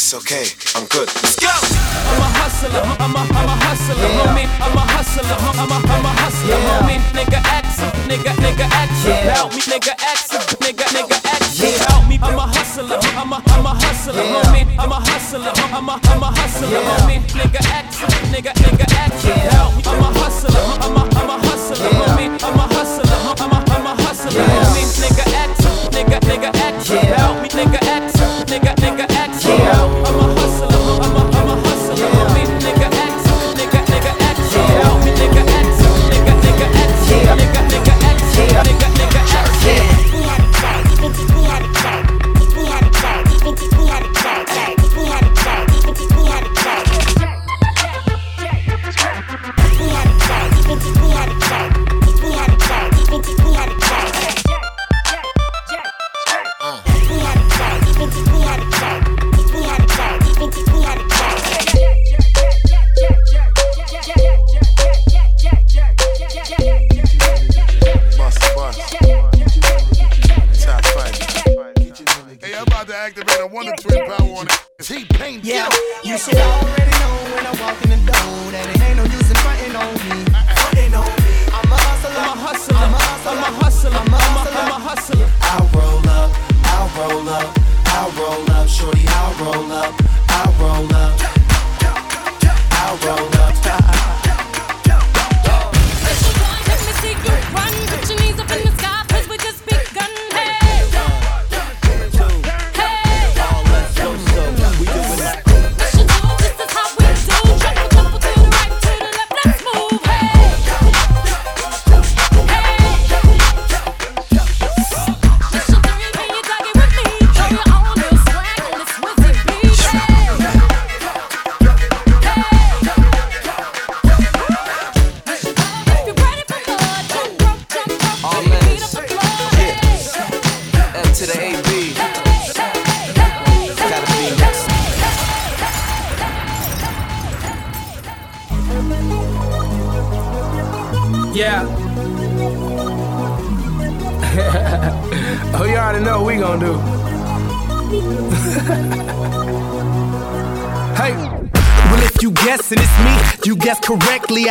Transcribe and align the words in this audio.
It's 0.00 0.16
okay, 0.16 0.48
I'm 0.80 0.88
good. 0.88 1.12
Let's 1.20 1.36
go. 1.36 1.52
I'm 1.52 2.24
a 2.24 2.28
hustler, 2.40 2.72
I'm 2.72 3.12
a, 3.12 3.20
I'm 3.20 3.52
a 3.52 3.56
hustler, 3.68 4.00
homie. 4.16 4.48
I'm 4.56 4.72
a 4.72 4.80
hustler, 4.96 5.28
I'm 5.28 5.60
a, 5.60 5.76
I'm 5.76 6.06
a 6.08 6.12
hustler, 6.24 6.56
homie. 6.56 6.96
Nigga, 7.12 7.36
ask 7.44 7.84
nigga, 8.08 8.32
nigga, 8.40 8.64
ask 8.80 9.04
Help 9.28 9.52
me, 9.52 9.60
nigga, 9.68 9.92
ask 10.00 10.32
nigga, 10.56 10.88
nigga, 10.96 11.20
ask 11.28 11.60
Help 11.84 12.08
me, 12.08 12.16
I'm 12.16 12.32
a 12.32 12.48
hustler, 12.48 12.96
I'm 13.12 13.28
a, 13.28 13.44
I'm 13.44 13.66
a 13.68 13.76
hustler, 13.76 14.24
homie. 14.24 14.64
I'm 14.80 14.88
a 14.90 14.98
hustler, 15.04 15.52
I'm 15.68 15.84
a, 15.84 16.00
I'm 16.00 16.22
a 16.24 16.28
hustler, 16.32 16.80
homie. 16.80 17.20
Nigga, 17.36 17.60
ask 17.60 18.00
nigga, 18.32 18.56
nigga, 18.56 18.86
ask 19.04 19.20
Help 19.52 19.76
me, 19.76 19.82
I'm 19.84 20.00
a 20.00 20.08
hustler, 20.16 20.64
I'm 20.80 20.96
a, 20.96 21.02
I'm 21.12 21.28
a 21.28 21.36
hustler, 21.44 21.92
homie. 21.92 22.32
I'm 22.40 22.56
a 22.56 22.64
hustler, 22.72 23.20
I'm 23.36 23.52
a, 23.52 23.58
I'm 23.68 23.84
a 23.84 23.92
hustler, 24.00 24.32
homie. 24.48 24.80
Nigga, 24.96 25.28
ask 25.44 25.92
nigga, 25.92 26.18
nigga, 26.24 26.50
ask 26.56 26.88
Help 26.88 27.42
me, 27.44 27.48
nigga, 27.52 27.80
ask 27.84 28.16
nigga, 28.48 28.74
nigga, 28.80 28.89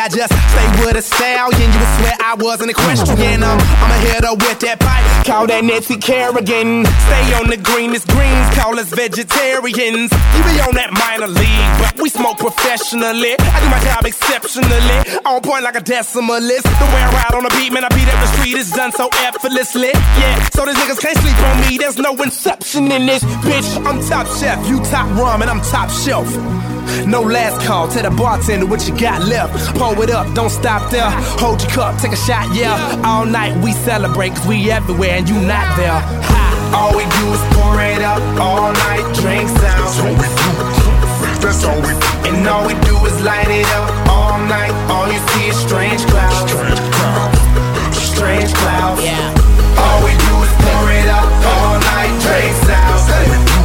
just 0.10 0.34
stay 0.34 0.68
with 0.82 0.98
a 0.98 1.02
stallion. 1.02 1.70
You 1.72 1.80
would 1.80 1.94
swear 2.02 2.16
I 2.20 2.36
was 2.36 2.62
an 2.62 2.70
equestrian. 2.70 3.44
Um, 3.44 3.60
I'm 3.60 3.90
I'm 3.90 3.92
a 3.92 4.00
hitter 4.06 4.34
with 4.34 4.60
that 4.62 4.80
pipe. 4.80 5.06
Call 5.26 5.48
that 5.48 5.64
Nancy 5.64 5.98
Kerrigan. 5.98 6.86
Stay 6.86 7.26
on 7.38 7.50
the 7.50 7.58
greenest 7.58 8.08
greens. 8.10 8.48
Call 8.54 8.78
us 8.78 8.90
vegetarians. 8.90 10.10
You 10.14 10.42
be 10.46 10.62
on 10.62 10.74
that 10.78 10.94
minor 10.94 11.30
league, 11.30 11.70
but 11.82 11.98
we 12.02 12.10
smoke 12.10 12.38
professionally. 12.38 13.34
I 13.38 13.58
do 13.62 13.68
my 13.70 13.82
job 13.82 14.06
exceptionally. 14.06 14.98
On 15.26 15.42
point 15.42 15.64
like 15.64 15.76
a 15.76 15.82
decimalist. 15.82 16.66
The 16.66 16.88
way 16.94 17.02
I 17.02 17.10
ride 17.14 17.36
on 17.38 17.44
the 17.44 17.54
beat, 17.58 17.74
man, 17.74 17.86
I 17.86 17.90
beat 17.90 18.10
up 18.10 18.20
the 18.22 18.30
street 18.38 18.58
It's 18.58 18.72
done 18.72 18.92
so 18.92 19.10
effortlessly. 19.26 19.90
Yeah, 19.94 20.38
so 20.54 20.66
these 20.66 20.78
niggas 20.78 21.02
can't 21.02 21.18
sleep 21.18 21.40
on 21.50 21.56
me. 21.66 21.78
There's 21.78 21.98
no 21.98 22.14
inception 22.22 22.92
in 22.92 23.06
this 23.06 23.24
bitch. 23.46 23.70
I'm 23.86 24.02
top 24.06 24.28
chef, 24.38 24.58
you 24.70 24.78
top 24.90 25.10
rum, 25.18 25.42
and 25.42 25.50
I'm 25.50 25.62
top 25.62 25.90
shelf. 25.90 26.30
No 27.08 27.22
last 27.22 27.66
call, 27.66 27.88
tell 27.88 28.04
the 28.04 28.16
bartender 28.16 28.66
what 28.66 28.88
you 28.88 28.98
got 28.98 29.26
left. 29.28 29.76
Pour 29.78 30.02
it 30.04 30.10
up, 30.10 30.34
don't 30.34 30.50
stop 30.50 30.92
there. 30.92 31.10
Hold 31.40 31.62
your 31.62 31.72
cup, 31.72 32.00
take 32.02 32.14
a 32.14 32.18
shot, 32.18 32.54
yeah. 32.54 33.02
All 33.04 33.26
night 33.26 33.56
we 33.64 33.72
celebrate, 33.74 34.36
cause 34.36 34.48
we 34.48 34.72
everywhere 34.72 35.18
and 35.18 35.28
you 35.28 35.36
not 35.36 35.78
there. 35.78 36.00
Ha. 36.00 36.46
All 36.76 36.94
we 36.96 37.04
do 37.04 37.34
is 37.34 37.42
pour 37.58 37.82
it 37.82 38.02
up, 38.02 38.22
all 38.40 38.72
night, 38.74 39.06
drinks 39.16 39.52
out. 39.64 39.90
That's 41.42 41.64
all 41.64 41.82
we 41.82 41.88
do. 41.88 42.00
And 42.30 42.48
all 42.48 42.68
we 42.68 42.74
do 42.86 42.96
is 43.06 43.22
light 43.24 43.50
it 43.50 43.66
up 43.74 43.90
all 44.08 44.38
night. 44.46 44.72
All 44.92 45.08
you 45.12 45.20
see 45.34 45.48
is 45.50 45.58
strange 45.58 46.06
clouds. 46.06 46.52
Strange 47.96 48.54
clouds. 48.54 49.02
Yeah. 49.02 49.34
All 49.80 50.04
we 50.06 50.12
do 50.14 50.34
is 50.46 50.54
pour 50.62 50.86
it 50.94 51.10
up 51.10 51.26
all 51.50 51.80
night, 51.80 52.14
drinks 52.22 52.70
out. 52.70 53.02
That's 53.02 53.10
all 53.10 53.26
we 53.26 53.38
do. 53.50 53.60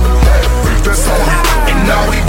And 1.69 1.91
all 1.91 2.09
we 2.09 2.24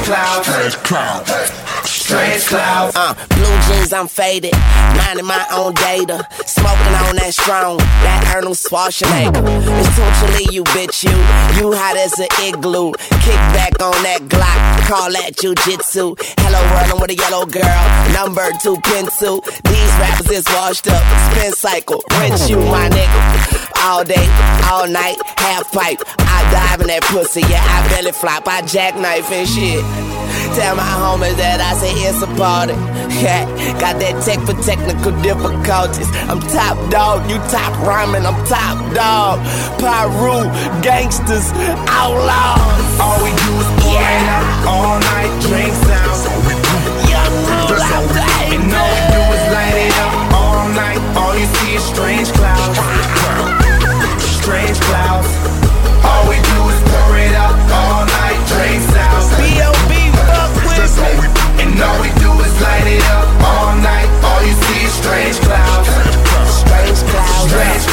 is 0.00 0.06
strange 0.46 0.76
clouds. 0.82 1.63
Cloud. 2.06 2.40
Clouds. 2.42 2.96
Uh, 2.96 3.14
blue 3.28 3.56
jeans, 3.66 3.92
I'm 3.92 4.08
faded. 4.08 4.52
Minding 4.96 5.24
my 5.24 5.44
own 5.52 5.74
data. 5.74 6.26
Smoking 6.46 6.94
on 7.08 7.16
that 7.16 7.32
strong, 7.32 7.78
that 7.78 8.32
Arnold 8.34 8.56
Schwarzenegger. 8.56 9.40
Essentially, 9.80 10.54
you 10.54 10.64
bitch, 10.76 11.04
you. 11.04 11.16
You 11.56 11.72
hot 11.72 11.96
as 11.96 12.18
an 12.18 12.28
igloo. 12.44 12.92
Kick 13.24 13.40
back 13.56 13.80
on 13.80 13.96
that 14.04 14.20
Glock. 14.28 14.60
Call 14.86 15.10
that 15.12 15.32
jujitsu. 15.36 16.14
Hello, 16.44 16.60
world, 16.76 16.92
I'm 16.92 17.00
with 17.00 17.10
a 17.10 17.16
yellow 17.16 17.46
girl. 17.46 17.84
Number 18.12 18.52
two 18.60 18.76
pencil. 18.84 19.40
These 19.64 19.92
rappers 19.96 20.30
is 20.30 20.44
washed 20.52 20.86
up. 20.88 21.02
Spin 21.32 21.52
cycle. 21.52 22.04
Rinse 22.20 22.50
you, 22.50 22.58
my 22.58 22.88
nigga. 22.88 23.64
All 23.80 24.04
day, 24.04 24.28
all 24.70 24.88
night, 24.88 25.16
half 25.36 25.70
pipe. 25.72 26.00
I 26.18 26.40
dive 26.52 26.80
in 26.80 26.86
that 26.88 27.02
pussy, 27.04 27.42
yeah, 27.42 27.60
I 27.60 27.86
belly 27.88 28.12
flop, 28.12 28.48
I 28.48 28.62
jackknife 28.62 29.30
and 29.30 29.46
shit. 29.46 30.13
Tell 30.54 30.76
my 30.76 30.86
homies 30.86 31.34
that 31.42 31.58
I 31.58 31.74
say 31.74 31.90
it's 32.06 32.22
a 32.22 32.30
party. 32.38 32.78
Yeah, 33.18 33.42
got 33.82 33.98
that 33.98 34.22
tech 34.22 34.38
for 34.46 34.54
technical 34.62 35.10
difficulties. 35.18 36.06
I'm 36.30 36.38
top 36.54 36.78
dog, 36.94 37.26
you 37.26 37.42
top 37.50 37.74
rhyming, 37.82 38.22
I'm 38.22 38.38
top 38.46 38.78
dog. 38.94 39.42
Pyru, 39.82 40.46
gangsters, 40.78 41.50
outlaws. 41.90 42.86
All 43.02 43.18
we 43.18 43.34
do 43.34 43.50
is 43.58 43.70
it 43.82 44.30
up 44.30 44.46
all 44.70 45.02
night, 45.02 45.34
drinks 45.42 45.82
out. 45.90 46.22
Young 47.10 47.34
rules, 47.50 47.82
I'm 47.90 48.06
And 48.54 48.70
all 48.70 48.94
we 48.94 49.02
do 49.10 49.22
is 49.34 49.44
light 49.50 49.74
it 49.74 49.94
up 50.06 50.14
all 50.38 50.70
night. 50.70 51.02
All 51.18 51.34
you 51.34 51.50
see 51.50 51.74
is 51.74 51.82
strange 51.82 52.30
clouds. 52.30 52.78
Strange 54.22 54.78
clouds. 54.86 55.53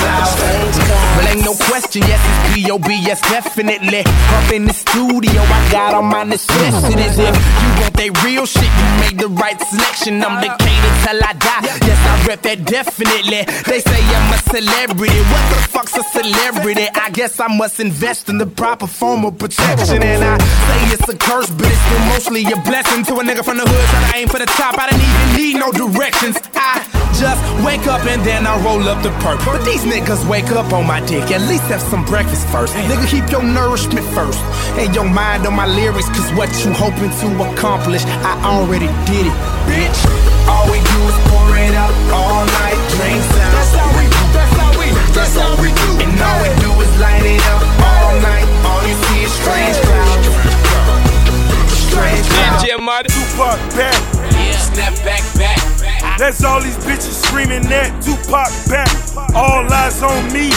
Clouds. 0.01 0.50
Question. 1.81 2.01
Yes, 2.07 2.21
it's 2.21 2.55
B.O.B. 2.55 2.87
Yes, 3.01 3.21
definitely. 3.21 3.99
Up 4.05 4.51
in 4.53 4.65
the 4.65 4.73
studio, 4.73 5.41
I 5.41 5.69
got 5.71 5.93
all 5.93 6.01
my 6.01 6.23
necessities. 6.23 7.17
If 7.17 7.35
you 7.61 7.69
want 7.81 7.93
that 7.95 8.11
real 8.23 8.45
shit, 8.45 8.69
you 8.69 8.87
made 9.01 9.17
the 9.19 9.29
right 9.29 9.59
selection. 9.59 10.23
I'm 10.23 10.41
Decatur 10.41 10.93
till 11.05 11.19
I 11.23 11.33
die. 11.33 11.61
Yes, 11.87 11.99
I 12.05 12.27
rep 12.27 12.41
that 12.43 12.65
definitely. 12.65 13.45
They 13.65 13.79
say 13.79 13.99
I'm 14.01 14.33
a 14.33 14.37
celebrity. 14.37 15.21
What 15.31 15.43
the 15.49 15.59
fuck's 15.69 15.97
a 15.97 16.03
celebrity? 16.03 16.87
I 16.93 17.09
guess 17.09 17.39
I 17.39 17.47
must 17.47 17.79
invest 17.79 18.29
in 18.29 18.37
the 18.37 18.47
proper 18.47 18.87
form 18.87 19.25
of 19.25 19.37
protection. 19.37 20.03
And 20.03 20.23
I 20.23 20.37
say 20.37 20.93
it's 20.93 21.09
a 21.09 21.17
curse, 21.17 21.49
but 21.49 21.65
it's 21.65 21.81
still 21.81 22.05
mostly 22.13 22.41
a 22.45 22.57
blessing 22.61 23.03
to 23.05 23.13
a 23.19 23.23
nigga 23.23 23.43
from 23.43 23.57
the 23.57 23.65
hood 23.65 23.85
trying 23.89 24.11
to 24.11 24.17
aim 24.17 24.27
for 24.27 24.39
the 24.39 24.45
top. 24.45 24.77
I 24.77 24.89
didn't 24.89 25.03
even 25.03 25.27
need 25.37 25.55
no 25.59 25.71
directions. 25.71 26.37
I 26.53 26.85
just 27.21 27.41
wake 27.65 27.85
up 27.87 28.05
and 28.05 28.23
then 28.25 28.47
I 28.47 28.57
roll 28.63 28.81
up 28.87 29.03
the 29.03 29.11
perk. 29.21 29.39
But 29.45 29.63
these 29.63 29.83
niggas 29.83 30.27
wake 30.29 30.49
up 30.51 30.73
on 30.73 30.87
my 30.87 30.99
dick. 31.05 31.29
At 31.31 31.41
least 31.41 31.69
have 31.71 31.81
some 31.81 32.03
breakfast 32.03 32.43
first. 32.51 32.75
Nigga, 32.75 33.07
keep 33.07 33.31
your 33.31 33.41
nourishment 33.41 34.03
first. 34.11 34.43
And 34.75 34.93
your 34.93 35.07
mind 35.07 35.47
on 35.47 35.55
my 35.55 35.65
lyrics, 35.65 36.11
cause 36.11 36.27
what 36.35 36.51
you 36.67 36.75
hoping 36.75 37.07
to 37.23 37.27
accomplish, 37.47 38.03
I 38.27 38.35
already 38.43 38.91
did 39.07 39.31
it, 39.31 39.37
bitch. 39.63 39.99
All 40.51 40.67
we 40.67 40.83
do 40.83 40.99
is 41.07 41.17
pour 41.31 41.47
it 41.55 41.71
up 41.79 41.95
all 42.11 42.43
night, 42.59 42.75
drinks 42.99 43.23
out. 43.39 43.55
That's 43.55 43.71
how 43.71 43.87
we 43.95 44.03
do, 44.03 44.21
that's 44.35 44.55
how 44.59 44.71
we 44.75 44.87
that's 45.15 45.35
how 45.39 45.53
we 45.63 45.71
do. 45.71 45.91
And 46.03 46.19
all 46.19 46.37
we 46.43 46.51
do 46.59 46.71
is 46.83 46.91
light 46.99 47.23
it 47.23 47.39
up 47.55 47.63
all 47.87 48.19
night. 48.19 48.47
All 48.67 48.83
you 48.83 48.95
see 49.07 49.23
is 49.23 49.31
strange 49.31 49.79
clouds. 49.87 50.27
Strange 51.71 52.27
clouds. 52.35 52.67
Yeah. 52.67 52.83
Tupac 53.07 53.59
back. 53.79 53.95
Snap 54.59 54.95
back, 55.07 55.23
back, 55.39 55.59
back. 55.79 56.19
That's 56.19 56.43
all 56.43 56.59
these 56.59 56.77
bitches 56.83 57.15
screaming 57.15 57.63
that 57.71 57.95
Tupac 58.03 58.51
back. 58.67 58.91
All 59.35 59.63
eyes 59.71 60.03
on 60.03 60.31
me. 60.33 60.51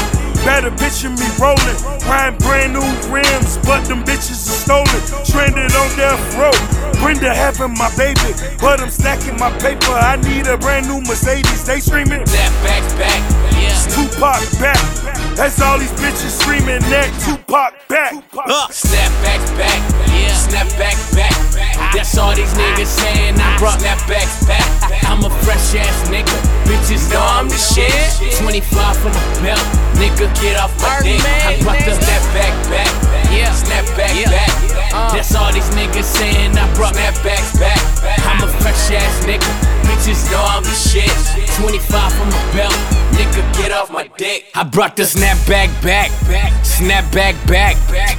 Better 0.44 0.70
picture 0.70 1.08
me 1.08 1.24
rolling. 1.40 1.78
Riding 2.04 2.38
brand 2.38 2.72
new 2.74 2.84
rims, 3.10 3.56
but 3.64 3.84
them 3.88 4.04
bitches 4.04 4.44
are 4.44 4.60
stolen. 4.60 5.00
Stranded 5.24 5.72
on 5.74 5.88
death 5.96 6.20
row. 6.36 6.52
Brenda 7.00 7.32
having 7.34 7.72
my 7.74 7.88
baby, 7.96 8.36
but 8.60 8.80
I'm 8.80 8.90
stacking 8.90 9.36
my 9.38 9.50
paper. 9.58 9.92
I 9.92 10.16
need 10.16 10.46
a 10.46 10.58
brand 10.58 10.86
new 10.86 11.00
Mercedes. 11.00 11.64
They 11.64 11.80
screaming. 11.80 12.26
Snap 12.26 12.52
back, 12.62 12.84
back. 12.98 13.22
Yeah. 13.56 13.72
Tupac 13.88 14.44
back. 14.60 15.13
That's 15.34 15.60
all 15.60 15.78
these 15.78 15.90
bitches 15.98 16.30
screaming 16.30 16.78
that 16.94 17.10
Tupac 17.26 17.74
back. 17.90 18.14
Snap 18.70 19.10
back, 19.26 19.42
back. 19.58 19.80
Yeah. 20.14 20.30
Snap 20.30 20.70
back, 20.78 20.94
back. 21.10 21.34
That's 21.90 22.16
all 22.16 22.34
these 22.38 22.54
niggas 22.54 22.86
saying. 22.86 23.34
I 23.42 23.58
brought 23.58 23.82
snap 23.82 23.98
back, 24.06 24.30
back. 24.46 24.62
I'm 25.10 25.26
a 25.26 25.30
fresh 25.42 25.74
ass 25.74 26.06
nigga. 26.06 26.30
Bitches 26.70 27.10
know 27.10 27.18
I'm 27.18 27.50
the 27.50 27.58
shit. 27.58 27.90
25 28.38 28.96
from 28.96 29.10
a 29.10 29.24
belt. 29.42 29.58
Nigga, 29.98 30.30
get 30.38 30.54
off 30.54 30.70
my 30.78 31.02
dick. 31.02 31.18
I 31.18 31.58
brought 31.66 31.82
the 31.82 31.98
snap 31.98 32.22
back, 32.30 32.54
back. 32.70 32.90
Yeah. 33.34 33.50
Snap 33.52 33.86
back, 33.98 34.14
back. 34.30 34.54
Uh. 34.94 35.10
That's 35.18 35.34
all 35.34 35.52
these 35.52 35.68
niggas 35.74 36.06
saying. 36.06 36.56
I 36.56 36.72
brought 36.74 36.94
snap 36.94 37.18
back, 37.26 37.42
back. 37.58 37.82
I'm 38.22 38.38
a 38.38 38.48
fresh 38.62 38.94
ass 38.94 39.26
nigga. 39.26 39.73
Bitches 39.86 40.30
know 40.30 40.42
I'm 40.42 40.62
the 40.62 40.70
shit. 40.70 41.10
25 41.60 42.12
from 42.12 42.28
a 42.28 42.56
belt. 42.56 42.74
Nigga, 43.14 43.56
get 43.56 43.70
off 43.70 43.90
my 43.90 44.08
dick. 44.16 44.50
I 44.54 44.64
brought 44.64 44.96
the 44.96 45.04
snapback 45.04 45.70
back, 45.82 46.10
back. 46.26 46.52
Snap 46.64 47.04
back, 47.12 47.34
back. 47.46 47.76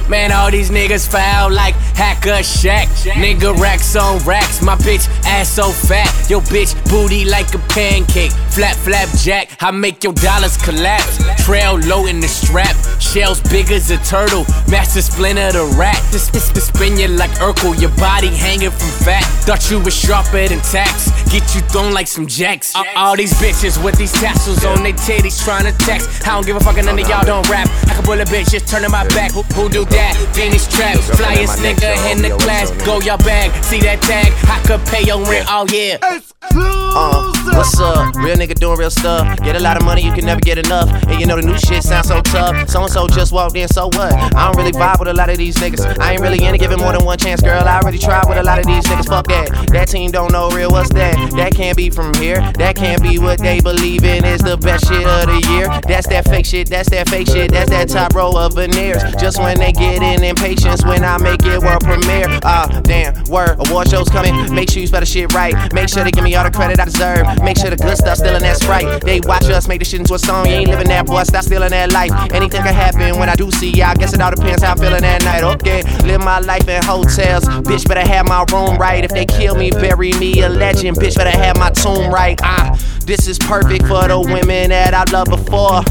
Man, 0.08 0.32
all 0.32 0.50
these 0.50 0.70
niggas 0.70 1.06
foul 1.06 1.50
like 1.52 1.74
Hack-a-Shaq. 1.94 2.86
Nigga, 3.12 3.54
racks 3.60 3.94
on 3.96 4.18
racks. 4.24 4.62
My 4.62 4.76
bitch 4.76 5.06
ass 5.26 5.50
so 5.50 5.70
fat. 5.70 6.08
Yo, 6.30 6.40
bitch 6.40 6.72
booty 6.88 7.26
like 7.26 7.52
a 7.54 7.58
pancake. 7.68 8.32
Flap, 8.50 8.76
flap, 8.76 9.08
jack. 9.18 9.50
I 9.60 9.70
make 9.70 10.02
your 10.02 10.14
dollars 10.14 10.56
collapse. 10.56 11.18
Trail 11.44 11.78
low 11.80 12.06
in 12.06 12.20
the 12.20 12.28
strap. 12.28 12.74
Shells 12.98 13.40
big 13.42 13.70
as 13.70 13.90
a 13.90 13.98
turtle. 13.98 14.46
Master 14.70 15.02
splinter 15.02 15.52
the 15.52 15.66
rat. 15.76 16.00
This 16.10 16.30
spin 16.64 16.96
you 16.96 17.08
like 17.08 17.30
Urkel. 17.32 17.78
Your 17.78 17.94
body 17.96 18.28
hanging 18.28 18.70
from 18.70 18.90
fat. 19.04 19.24
Thought 19.44 19.70
you 19.70 19.80
was 19.80 19.94
sharper 19.94 20.48
than 20.48 20.60
tax. 20.60 21.10
Get 21.30 21.54
you 21.54 21.55
thrown 21.62 21.92
like 21.92 22.06
some 22.06 22.26
jacks. 22.26 22.74
All, 22.74 22.84
all 22.96 23.16
these 23.16 23.32
bitches 23.34 23.82
with 23.82 23.96
these 23.96 24.12
tassels 24.12 24.64
on 24.64 24.82
their 24.82 24.92
titties 24.92 25.42
trying 25.44 25.64
to 25.64 25.76
text. 25.84 26.26
I 26.26 26.34
don't 26.34 26.46
give 26.46 26.56
a 26.56 26.60
fuck, 26.60 26.76
and 26.76 26.86
none 26.86 26.98
of 26.98 27.08
y'all 27.08 27.24
don't 27.24 27.48
rap. 27.48 27.68
I 27.88 27.94
can 27.94 28.04
pull 28.04 28.20
a 28.20 28.24
bitch, 28.24 28.50
just 28.50 28.68
turning 28.68 28.90
my 28.90 29.06
back. 29.08 29.32
Who, 29.32 29.42
who 29.54 29.68
do 29.68 29.84
that? 29.86 30.16
Venus 30.34 30.66
trap. 30.68 30.96
Flyest 30.96 31.58
nigga 31.62 31.94
in 32.12 32.22
the 32.22 32.30
class. 32.42 32.70
Go 32.84 33.00
your 33.00 33.18
bag. 33.18 33.52
See 33.64 33.80
that 33.80 34.02
tag? 34.02 34.32
I 34.48 34.62
could 34.66 34.84
pay 34.86 35.02
your 35.02 35.22
rent. 35.24 35.46
Oh 35.48 35.66
yeah. 35.72 35.98
Uh, 36.42 37.32
what's 37.54 37.78
up? 37.80 38.14
Real 38.16 38.36
nigga 38.36 38.54
doing 38.54 38.78
real 38.78 38.90
stuff. 38.90 39.38
Get 39.42 39.56
a 39.56 39.60
lot 39.60 39.76
of 39.76 39.84
money, 39.84 40.02
you 40.02 40.12
can 40.12 40.24
never 40.24 40.40
get 40.40 40.58
enough. 40.58 40.88
And 41.08 41.20
you 41.20 41.26
know 41.26 41.36
the 41.36 41.42
new 41.42 41.58
shit 41.58 41.82
sounds 41.82 42.08
so 42.08 42.22
tough. 42.22 42.68
So 42.68 42.82
and 42.82 42.90
so 42.90 43.08
just 43.08 43.32
walked 43.32 43.56
in, 43.56 43.68
so 43.68 43.86
what? 43.86 44.12
I 44.12 44.46
don't 44.46 44.56
really 44.56 44.72
vibe 44.72 44.98
with 44.98 45.08
a 45.08 45.14
lot 45.14 45.28
of 45.28 45.36
these 45.36 45.56
niggas. 45.56 45.98
I 45.98 46.12
ain't 46.12 46.22
really 46.22 46.44
into 46.44 46.58
giving 46.58 46.78
more 46.78 46.92
than 46.92 47.04
one 47.04 47.18
chance, 47.18 47.42
girl. 47.42 47.62
I 47.62 47.80
already 47.80 47.98
tried 47.98 48.28
with 48.28 48.38
a 48.38 48.42
lot 48.42 48.58
of 48.58 48.66
these 48.66 48.84
niggas. 48.84 49.08
Fuck 49.08 49.26
that. 49.28 49.68
That 49.72 49.88
team 49.88 50.10
don't 50.10 50.32
know 50.32 50.50
real. 50.50 50.70
What's 50.70 50.90
that? 50.90 51.14
That 51.36 51.45
can't 51.54 51.76
be 51.76 51.90
from 51.90 52.14
here. 52.14 52.40
That 52.58 52.76
can't 52.76 53.02
be 53.02 53.18
what 53.18 53.38
they 53.38 53.60
believe 53.60 54.04
in 54.04 54.24
is 54.24 54.40
the 54.40 54.56
best 54.56 54.88
shit 54.88 55.06
of 55.06 55.26
the 55.26 55.46
year. 55.52 55.68
That's 55.86 56.06
that 56.08 56.24
fake 56.24 56.46
shit. 56.46 56.68
That's 56.68 56.90
that 56.90 57.08
fake 57.08 57.28
shit. 57.28 57.50
That's 57.50 57.70
that 57.70 57.88
top 57.88 58.14
row 58.14 58.32
of 58.36 58.54
veneers. 58.54 59.02
Just 59.20 59.38
when 59.38 59.58
they 59.58 59.72
get 59.72 60.02
in 60.02 60.22
impatience 60.24 60.84
when 60.84 61.04
I 61.04 61.18
make 61.18 61.44
it 61.44 61.60
world 61.60 61.82
premiere. 61.82 62.26
Ah, 62.42 62.80
damn. 62.82 63.24
Word. 63.24 63.56
Award 63.66 63.88
shows 63.88 64.08
coming. 64.08 64.54
Make 64.54 64.70
sure 64.70 64.80
you 64.80 64.86
spell 64.86 65.00
the 65.00 65.06
shit 65.06 65.32
right. 65.34 65.54
Make 65.72 65.88
sure 65.88 66.04
they 66.04 66.10
give 66.10 66.24
me 66.24 66.34
all 66.34 66.44
the 66.44 66.50
credit 66.50 66.80
I 66.80 66.84
deserve. 66.84 67.26
Make 67.42 67.58
sure 67.58 67.70
the 67.70 67.76
good 67.76 67.96
stuff 67.96 68.18
still 68.18 68.34
in 68.34 68.42
that 68.42 68.56
sprite. 68.56 69.02
They 69.02 69.20
watch 69.20 69.44
us 69.44 69.68
make 69.68 69.80
this 69.80 69.90
shit 69.90 70.00
into 70.00 70.14
a 70.14 70.18
song. 70.18 70.46
You 70.46 70.52
ain't 70.52 70.70
living 70.70 70.88
that, 70.88 71.06
boy. 71.06 71.22
Stop 71.24 71.44
stealing 71.44 71.70
that 71.70 71.92
life. 71.92 72.12
Anything 72.32 72.62
can 72.62 72.74
happen 72.74 73.18
when 73.18 73.28
I 73.28 73.36
do 73.36 73.50
see 73.50 73.70
y'all. 73.70 73.94
guess 73.94 74.12
it 74.12 74.20
all 74.20 74.30
depends 74.30 74.62
how 74.62 74.72
I'm 74.72 74.78
feeling 74.78 75.02
that 75.02 75.22
night. 75.22 75.42
Okay, 75.42 75.82
live 76.06 76.20
my 76.20 76.40
life 76.40 76.68
in 76.68 76.82
hotels. 76.82 77.44
Bitch, 77.66 77.86
better 77.86 78.06
have 78.06 78.26
my 78.28 78.44
room 78.52 78.76
right. 78.78 79.04
If 79.04 79.10
they 79.10 79.26
kill 79.26 79.54
me, 79.54 79.70
bury 79.70 80.12
me 80.14 80.40
a 80.42 80.48
legend. 80.48 80.96
Bitch, 80.96 81.16
better 81.16 81.35
have 81.36 81.58
my 81.58 81.70
tomb 81.70 82.10
right. 82.12 82.38
Ah, 82.42 82.78
this 83.04 83.26
is 83.28 83.38
perfect 83.38 83.86
for 83.86 84.06
the 84.08 84.20
women 84.20 84.70
that 84.70 84.94
I 84.94 85.04
loved 85.12 85.30
before. 85.30 85.82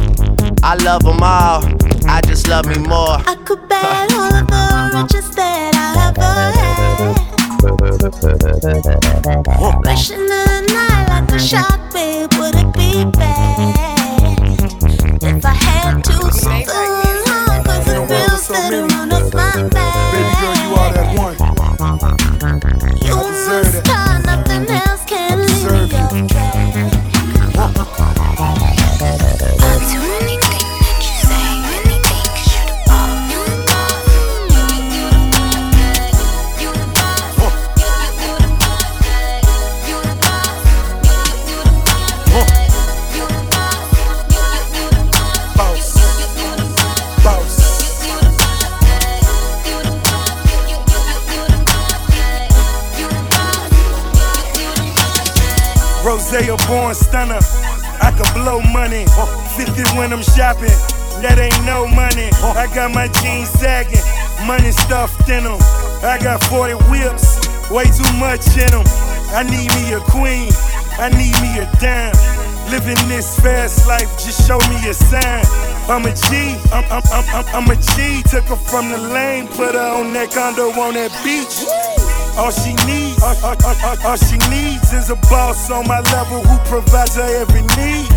I 0.64 0.76
love 0.76 1.04
them 1.04 1.22
all. 1.22 1.64
I 2.08 2.22
just 2.26 2.48
love 2.48 2.66
me 2.66 2.78
more. 2.78 3.18
I 3.26 3.36
could 3.46 3.68
bet 3.68 4.14
all 4.14 4.34
of 4.34 4.48
the 4.48 4.92
riches 4.96 5.36
that 5.36 5.76
I 5.76 6.10
ever 6.10 6.22
had. 6.22 7.36
Rushing 9.86 10.20
in 10.20 10.28
the 10.28 10.62
night 10.74 11.06
like 11.10 11.32
a 11.32 11.40
shark, 11.40 11.94
babe, 11.94 12.34
would 12.34 12.56
it 12.56 12.74
be 12.74 13.06
bad 13.18 14.48
if 15.24 15.46
I 15.46 15.54
had 15.54 16.04
to 16.04 16.32
sing 16.32 16.68
along? 16.68 17.64
Cause 17.64 17.88
it 17.88 18.08
feels 18.08 18.48
better 18.48 18.86
run 18.88 19.12
off 19.12 19.34
my 19.34 19.70
back. 19.70 19.85
Rose 56.36 56.50
a 56.50 56.68
born 56.68 56.94
stunner. 56.94 57.40
I 58.04 58.12
can 58.12 58.28
blow 58.36 58.60
money. 58.60 59.06
50 59.56 59.98
when 59.98 60.12
I'm 60.12 60.22
shopping. 60.22 60.76
That 61.24 61.40
ain't 61.40 61.64
no 61.64 61.88
money. 61.88 62.28
I 62.44 62.68
got 62.76 62.92
my 62.92 63.08
jeans 63.08 63.50
sagging. 63.56 64.04
Money 64.46 64.72
stuffed 64.72 65.30
in 65.30 65.46
them. 65.46 65.60
I 66.04 66.20
got 66.22 66.44
40 66.52 66.76
whips. 66.92 67.40
Way 67.72 67.88
too 67.88 68.12
much 68.20 68.44
in 68.60 68.68
them. 68.68 68.84
I 69.32 69.48
need 69.48 69.72
me 69.80 69.96
a 69.96 70.02
queen. 70.12 70.52
I 71.00 71.08
need 71.16 71.40
me 71.40 71.56
a 71.64 71.72
dime. 71.80 72.12
Living 72.68 73.00
this 73.08 73.40
fast 73.40 73.88
life, 73.88 74.10
just 74.20 74.48
show 74.48 74.60
me 74.68 74.76
a 74.90 74.94
sign. 74.94 75.46
I'm 75.88 76.04
a 76.04 76.12
G, 76.12 76.58
I'm, 76.74 76.84
I'm, 76.92 77.04
I'm, 77.14 77.46
I'm 77.56 77.70
a 77.70 77.76
G. 77.80 78.24
Took 78.28 78.46
her 78.52 78.56
from 78.56 78.90
the 78.92 78.98
lane, 78.98 79.48
put 79.48 79.76
her 79.76 80.04
on 80.04 80.12
that 80.14 80.32
condo 80.32 80.72
on 80.72 80.96
that 80.96 81.14
beach. 81.24 81.64
All 82.38 82.52
she 82.52 82.74
needs, 82.86 83.24
all, 83.24 83.36
all, 83.44 83.56
all, 83.64 83.98
all, 84.06 84.18
she 84.18 84.38
needs 84.50 84.92
is 84.92 85.10
a 85.10 85.16
boss 85.32 85.72
on 85.72 85.88
my 85.88 86.02
level 86.02 86.42
who 86.42 86.58
provides 86.70 87.16
her 87.16 87.42
every 87.42 87.62
need. 87.80 88.12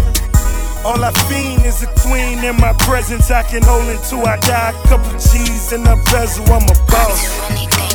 All 0.84 1.02
I 1.04 1.12
fiend 1.28 1.64
is 1.64 1.82
a 1.82 1.86
queen 2.02 2.42
in 2.44 2.56
my 2.56 2.72
presence. 2.80 3.30
I 3.30 3.42
can 3.44 3.62
hold 3.62 3.88
until 3.88 4.26
I 4.26 4.36
die. 4.38 4.72
Couple 4.88 5.12
cheese 5.12 5.72
in 5.72 5.84
the 5.84 5.96
bezel, 6.10 6.44
I'm 6.52 6.64
a 6.64 6.74
boss. 6.90 7.87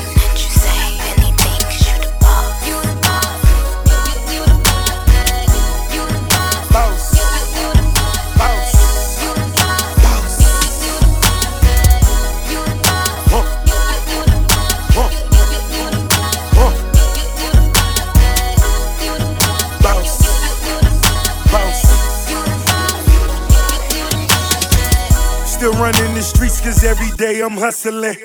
Streets 26.33 26.61
cause 26.61 26.83
every 26.83 27.11
day 27.17 27.41
I'm 27.41 27.57
hustling. 27.57 28.15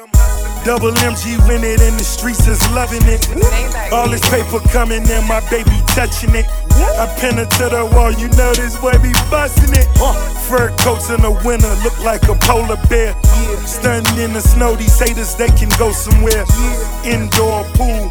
Double 0.65 0.93
MG 1.07 1.37
win 1.49 1.65
it 1.65 1.81
in 1.81 1.97
the 1.97 2.05
streets 2.05 2.47
is 2.47 2.61
loving 2.73 3.05
it. 3.07 3.25
All 3.93 4.09
this 4.09 4.25
paper 4.29 4.61
coming 4.69 5.05
in, 5.09 5.23
my 5.29 5.41
baby 5.49 5.77
touching 5.95 6.35
it. 6.35 6.47
I 6.99 7.07
pin 7.19 7.39
it 7.39 7.51
to 7.59 7.69
the 7.69 7.87
wall, 7.95 8.13
you 8.13 8.29
know 8.37 8.53
this 8.55 8.77
boy 8.79 8.93
be 9.01 9.13
busting 9.31 9.75
it. 9.75 9.87
Fur 10.49 10.69
coats 10.81 11.11
in 11.11 11.21
the 11.23 11.33
winter 11.45 11.73
look 11.85 11.97
like 12.05 12.25
a 12.29 12.35
polar 12.47 12.81
bear. 12.89 13.15
Stunting 13.65 14.19
in 14.19 14.33
the 14.33 14.41
snow, 14.41 14.75
these 14.77 14.99
haters 14.99 15.35
they 15.37 15.49
can 15.49 15.71
go 15.79 15.93
somewhere. 15.93 16.45
Indoor 17.05 17.65
pool, 17.77 18.11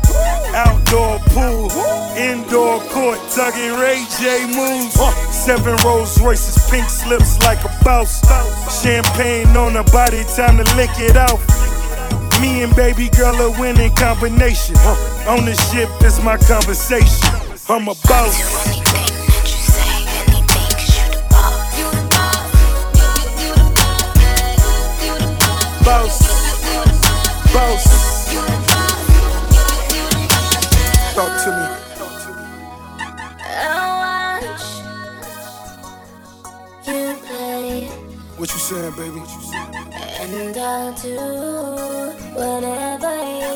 outdoor 0.58 1.20
pool, 1.30 1.70
indoor 2.18 2.82
court, 2.90 3.20
tugging 3.30 3.78
Ray 3.78 4.04
J 4.20 4.48
moves. 4.58 4.98
Seven 5.30 5.78
Rolls 5.86 6.20
Royces, 6.20 6.58
pink 6.70 6.90
slips 6.90 7.40
like 7.44 7.64
a 7.64 7.70
boss. 7.84 8.22
Champagne 8.82 9.56
on 9.56 9.74
the 9.74 9.84
body, 9.92 10.24
time 10.36 10.58
to 10.58 10.66
lick 10.76 10.90
it 10.98 11.16
off. 11.16 11.40
Me 12.42 12.64
and 12.64 12.76
baby 12.76 13.10
girl 13.10 13.36
a 13.36 13.52
winning 13.60 13.94
combination. 13.96 14.76
On 15.28 15.46
the 15.46 15.54
ship 15.70 15.90
is 16.04 16.22
my 16.24 16.38
conversation. 16.38 17.30
I'm 17.70 17.88
a 17.88 17.96
boss. 18.08 18.88
Anything 27.54 27.94
that 27.94 28.17
Talk 31.18 31.34
to 31.46 31.50
me. 31.50 31.66
You 36.94 37.16
play, 37.26 37.88
What 38.38 38.54
you 38.54 38.60
saying, 38.60 38.94
baby? 38.96 39.22
and 40.22 40.58
I'll 40.58 40.94
do 40.94 41.16
whatever 42.38 43.47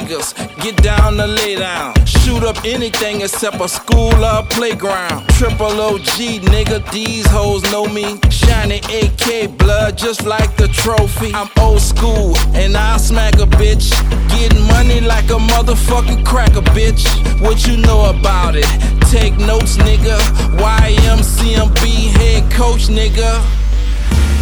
niggas. 0.00 0.34
Get 0.62 0.76
down 0.82 1.16
to 1.16 1.26
lay 1.26 1.56
down. 1.56 1.94
Shoot 2.04 2.42
up 2.42 2.56
anything 2.64 3.22
except 3.22 3.60
a 3.60 3.68
school 3.68 4.14
or 4.24 4.42
playground. 4.44 5.28
Triple 5.30 5.80
OG, 5.80 6.42
nigga, 6.52 6.78
these 6.92 7.26
hoes 7.26 7.62
know 7.70 7.86
me. 7.86 8.20
Shiny 8.30 8.80
AK 9.00 9.56
blood 9.58 9.96
just 9.96 10.24
like 10.24 10.56
the 10.56 10.68
trophy. 10.68 11.32
I'm 11.34 11.48
old 11.60 11.80
school 11.80 12.36
and 12.54 12.76
I'll 12.76 12.98
smack 12.98 13.34
a 13.34 13.46
bitch. 13.60 13.90
Getting 14.28 14.62
money 14.68 15.00
like 15.00 15.26
a 15.26 15.40
motherfucking 15.52 16.24
cracker, 16.24 16.62
bitch. 16.76 17.04
What 17.40 17.66
you 17.66 17.76
know 17.76 18.10
about 18.10 18.54
it? 18.56 18.68
Take 19.10 19.36
notes, 19.38 19.76
nigga. 19.76 20.18
YMCMB 20.58 21.82
head 22.18 22.52
coach, 22.52 22.88
nigga. 22.88 23.30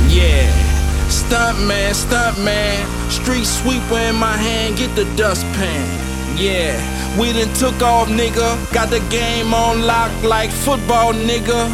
Yeah. 0.09 0.74
Stunt 1.09 1.59
man, 1.67 1.95
stunt 1.95 2.39
man. 2.45 2.87
Street 3.11 3.45
sweeper 3.47 3.99
in 3.99 4.17
my 4.17 4.37
hand, 4.37 4.77
get 4.77 4.95
the 4.97 5.05
dustpan. 5.17 5.87
Yeah, 6.37 6.75
we 7.19 7.33
done 7.33 7.53
took 7.55 7.81
off, 7.83 8.09
nigga. 8.09 8.57
Got 8.73 8.91
the 8.91 9.01
game 9.11 9.55
on 9.55 9.83
lock 9.87 10.11
like 10.23 10.51
football, 10.51 11.13
nigga. 11.13 11.71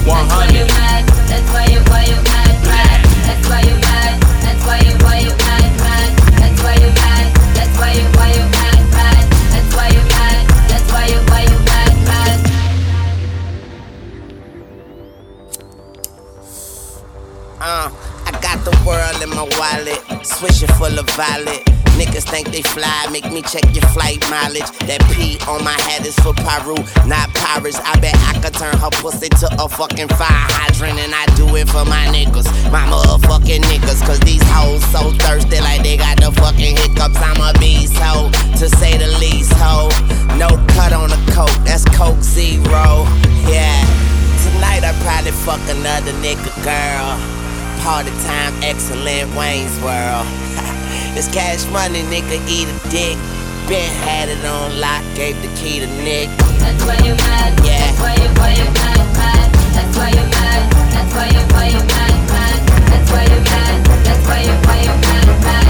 That's 0.00 0.06
why 0.06 0.46
you 0.48 0.64
100. 0.64 0.68
mad. 0.68 1.04
That's 1.28 1.48
why 1.52 1.66
you 1.66 1.80
why 1.90 2.04
you 2.08 2.16
mad, 2.16 2.56
mad. 2.64 3.00
That's 3.28 3.46
why 3.48 3.60
you 3.60 3.76
mad. 3.76 4.20
That's 4.40 4.64
why 4.66 4.78
you 4.80 4.92
why 5.04 5.18
you 5.20 5.32
mad, 5.36 5.70
mad. 5.84 6.10
That's 6.40 6.60
why 6.64 6.74
you 6.80 6.90
mad. 6.96 7.26
That's 7.54 7.76
why 7.78 7.92
you 7.92 8.06
why 8.16 8.28
you 8.32 8.44
mad, 8.48 8.80
mad. 8.96 9.24
That's 9.52 9.72
why 9.76 9.88
you 9.92 10.02
mad. 10.08 10.40
That's 10.70 10.88
why 10.90 11.04
you 11.12 11.20
why 11.28 11.42
you 11.44 11.58
mad, 11.68 11.94
mad. 12.08 12.38
Uh, 17.60 17.90
got 18.60 18.72
the 18.72 18.86
world 18.86 19.22
in 19.22 19.30
my 19.30 19.46
wallet, 19.58 20.00
switch 20.26 20.62
it 20.62 20.70
full 20.76 20.98
of 20.98 21.08
violet. 21.10 21.64
Niggas 21.98 22.24
think 22.30 22.50
they 22.50 22.62
fly, 22.62 23.06
make 23.12 23.30
me 23.30 23.42
check 23.42 23.64
your 23.74 23.84
flight 23.92 24.20
mileage. 24.30 24.68
That 24.88 25.04
P 25.12 25.36
on 25.48 25.64
my 25.64 25.76
head 25.88 26.06
is 26.06 26.16
for 26.20 26.32
Peru, 26.32 26.76
not 27.06 27.28
Paris. 27.34 27.76
I 27.84 27.98
bet 28.00 28.16
I 28.24 28.38
could 28.40 28.54
turn 28.54 28.76
her 28.78 28.90
pussy 29.02 29.28
to 29.28 29.48
a 29.60 29.68
fucking 29.68 30.08
fire 30.08 30.46
hydrant, 30.56 30.98
and 30.98 31.12
I 31.14 31.26
do 31.36 31.44
it 31.56 31.68
for 31.68 31.84
my 31.84 32.08
niggas, 32.08 32.48
my 32.72 32.84
motherfucking 32.88 33.64
niggas. 33.68 34.00
Cause 34.06 34.20
these 34.20 34.42
hoes 34.48 34.84
so 34.92 35.12
thirsty, 35.20 35.60
like 35.60 35.82
they 35.82 35.96
got 35.96 36.16
the 36.20 36.32
fucking 36.40 36.76
hiccups. 36.76 37.20
I'm 37.20 37.40
a 37.40 37.52
beast 37.58 37.96
hoe, 37.96 38.30
to 38.56 38.68
say 38.80 38.96
the 38.96 39.08
least 39.20 39.52
hoe. 39.56 39.92
No 40.38 40.48
cut 40.72 40.92
on 40.92 41.10
the 41.10 41.20
coke, 41.32 41.52
that's 41.64 41.84
Coke 41.96 42.22
Zero. 42.22 43.04
Yeah. 43.44 43.84
Tonight 44.40 44.84
I 44.84 44.96
probably 45.04 45.32
fuck 45.32 45.60
another 45.68 46.12
nigga 46.24 46.48
girl. 46.64 47.40
Party 47.80 48.10
time, 48.28 48.52
excellent 48.62 49.34
Wayne's 49.34 49.72
World. 49.80 50.26
this 51.16 51.32
cash 51.32 51.64
money, 51.72 52.02
nigga, 52.12 52.36
eat 52.46 52.68
a 52.68 52.76
dick. 52.90 53.16
Ben 53.68 53.90
had 54.04 54.28
it 54.28 54.44
on 54.44 54.78
lock, 54.78 55.02
gave 55.16 55.40
the 55.40 55.48
key 55.56 55.80
to 55.80 55.86
Nick. 56.04 56.28
That's 56.58 56.84
why 56.84 56.98
you 57.06 57.14
mad. 57.14 57.58
Yeah. 57.64 57.78
That's 57.78 58.00
why 58.00 58.14
you 58.20 58.28
why 58.36 58.52
you 58.52 58.68
mad, 58.68 59.00
mad. 59.16 59.48
That's 59.72 59.96
why 59.96 60.08
you 60.10 60.24
mad. 60.28 60.62
That's 60.92 61.14
why 61.14 61.26
you 61.32 61.42
why 61.54 61.66
you 61.72 61.80
mad, 61.80 62.14
mad. 62.28 62.58
That's 62.90 63.10
why 63.10 63.24
you 63.24 63.40
mad. 63.48 63.86
That's 64.04 64.26
why 64.28 64.40
you 64.42 64.54
why 64.66 64.78
you 64.82 64.94
mad, 65.00 65.40
mad. 65.40 65.69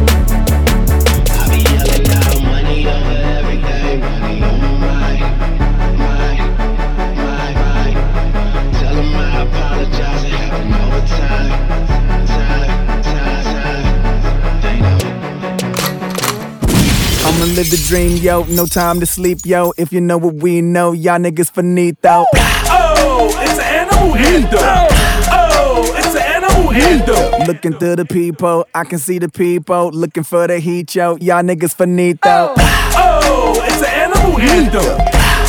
I'ma 17.23 17.45
live 17.53 17.69
the 17.69 17.83
dream, 17.87 18.17
yo. 18.17 18.43
No 18.43 18.65
time 18.65 18.99
to 18.99 19.05
sleep, 19.05 19.39
yo. 19.45 19.73
If 19.77 19.91
you 19.93 20.01
know 20.01 20.17
what 20.17 20.35
we 20.35 20.61
know, 20.61 20.91
y'all 20.91 21.19
niggas 21.19 21.51
finito. 21.51 22.25
Oh, 22.33 23.31
it's 23.41 23.59
an 23.59 23.61
animal 23.61 24.15
anthem. 24.15 24.59
Oh, 25.31 25.93
it's 25.97 26.15
an 26.15 26.21
animal 26.21 26.71
anthem. 26.71 27.47
Looking 27.47 27.73
through 27.73 27.95
the 27.97 28.05
people, 28.05 28.67
I 28.73 28.83
can 28.83 28.99
see 28.99 29.19
the 29.19 29.29
people. 29.29 29.91
Looking 29.91 30.23
for 30.23 30.47
the 30.47 30.59
heat, 30.59 30.93
yo. 30.95 31.17
Y'all 31.17 31.43
niggas 31.43 31.75
finito. 31.75 32.19
Oh, 32.27 33.61
it's 33.65 33.81
an 33.81 34.11
animal 34.11 34.39
anthem. 34.39 34.97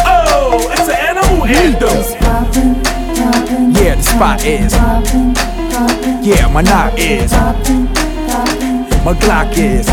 Oh, 0.07 0.69
it's 0.73 0.89
an 0.89 0.97
animal 0.97 1.45
anthem. 1.45 2.22
Yeah, 3.83 3.97
the 3.97 4.03
spot 4.03 4.45
is. 4.45 4.73
Yeah, 6.25 6.47
my 6.53 6.63
knock 6.63 6.95
is. 6.97 7.33
My 9.03 9.13
Glock 9.19 9.59
is. 9.59 9.87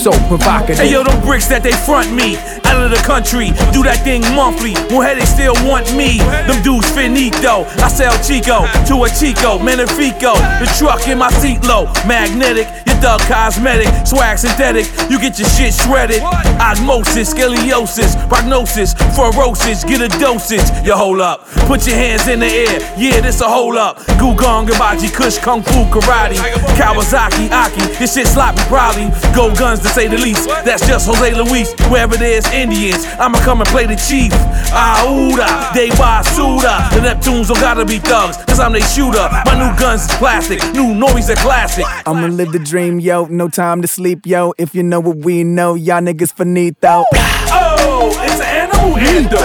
So 0.00 0.12
provocative. 0.28 0.78
Hey 0.78 0.92
yo, 0.92 1.02
them 1.02 1.20
bricks 1.26 1.48
that 1.48 1.64
they 1.64 1.72
front 1.72 2.14
me 2.14 2.36
out 2.66 2.78
of 2.78 2.90
the 2.90 3.02
country, 3.02 3.50
do 3.72 3.82
that 3.82 4.04
thing 4.04 4.20
monthly. 4.34 4.74
More 4.92 5.02
they 5.02 5.24
still 5.24 5.54
want 5.66 5.90
me. 5.96 6.18
Them 6.46 6.62
dudes 6.62 6.86
finito. 6.92 7.64
I 7.82 7.88
sell 7.88 8.14
Chico 8.22 8.68
to 8.90 8.94
a 9.02 9.08
Chico, 9.10 9.58
Manifico. 9.58 10.36
The 10.60 10.68
truck 10.78 11.08
in 11.08 11.18
my 11.18 11.30
seat 11.42 11.64
low, 11.64 11.90
magnetic. 12.06 12.68
Your 12.86 12.95
thug 13.06 13.20
cosmetic, 13.30 13.86
swag 14.04 14.36
synthetic. 14.36 14.86
You 15.08 15.20
get 15.20 15.38
your 15.38 15.48
shit 15.48 15.72
shredded. 15.72 16.22
Osmosis, 16.58 17.32
scoliosis, 17.32 18.18
prognosis, 18.28 18.94
ferocious. 19.14 19.84
Get 19.84 20.00
a 20.00 20.08
dosage. 20.18 20.66
You 20.84 20.94
hold 20.94 21.20
up, 21.20 21.46
put 21.70 21.86
your 21.86 21.94
hands 21.94 22.26
in 22.26 22.40
the 22.40 22.46
air. 22.46 22.80
Yeah, 22.98 23.20
this 23.20 23.40
a 23.40 23.48
hold 23.48 23.76
up. 23.76 23.98
Gugong, 24.18 24.66
Gabaji, 24.66 25.14
Kush, 25.14 25.38
Kung 25.38 25.62
Fu, 25.62 25.84
Karate, 25.94 26.34
Kawasaki, 26.74 27.48
Aki. 27.50 27.94
This 27.98 28.14
shit 28.14 28.26
sloppy, 28.26 28.62
probably. 28.66 29.06
Go 29.36 29.54
guns 29.54 29.80
to 29.80 29.88
say 29.88 30.08
the 30.08 30.18
least. 30.18 30.48
That's 30.64 30.84
just 30.84 31.06
Jose 31.06 31.32
Luis. 31.34 31.72
Wherever 31.88 32.16
there's 32.16 32.46
Indians, 32.50 33.04
I'ma 33.20 33.38
come 33.40 33.60
and 33.60 33.68
play 33.68 33.86
the 33.86 33.94
chief. 33.94 34.32
Aouda, 34.74 35.72
they 35.74 35.90
Suda. 36.34 36.88
The 36.92 37.00
Neptunes 37.00 37.48
don't 37.48 37.60
gotta 37.60 37.84
be 37.84 37.98
thugs, 37.98 38.36
cause 38.44 38.58
I'm 38.58 38.72
they 38.72 38.80
shooter. 38.80 39.28
My 39.46 39.54
new 39.54 39.78
guns 39.78 40.02
is 40.02 40.14
plastic, 40.16 40.60
new 40.72 40.94
noise 40.94 41.28
a 41.30 41.36
classic. 41.36 41.84
I'ma 42.06 42.26
live 42.26 42.52
the 42.52 42.58
dream, 42.58 42.95
yo. 43.00 43.26
No 43.26 43.48
time 43.48 43.82
to 43.82 43.88
sleep, 43.88 44.26
yo. 44.26 44.54
If 44.58 44.74
you 44.74 44.82
know 44.82 45.00
what 45.00 45.18
we 45.18 45.44
know, 45.44 45.74
y'all 45.74 46.00
niggas 46.00 46.32
finito. 46.32 47.04
Oh, 47.12 48.12
it's 48.22 48.40
an 48.40 48.46
animal 48.46 48.96
anthem. 48.96 49.38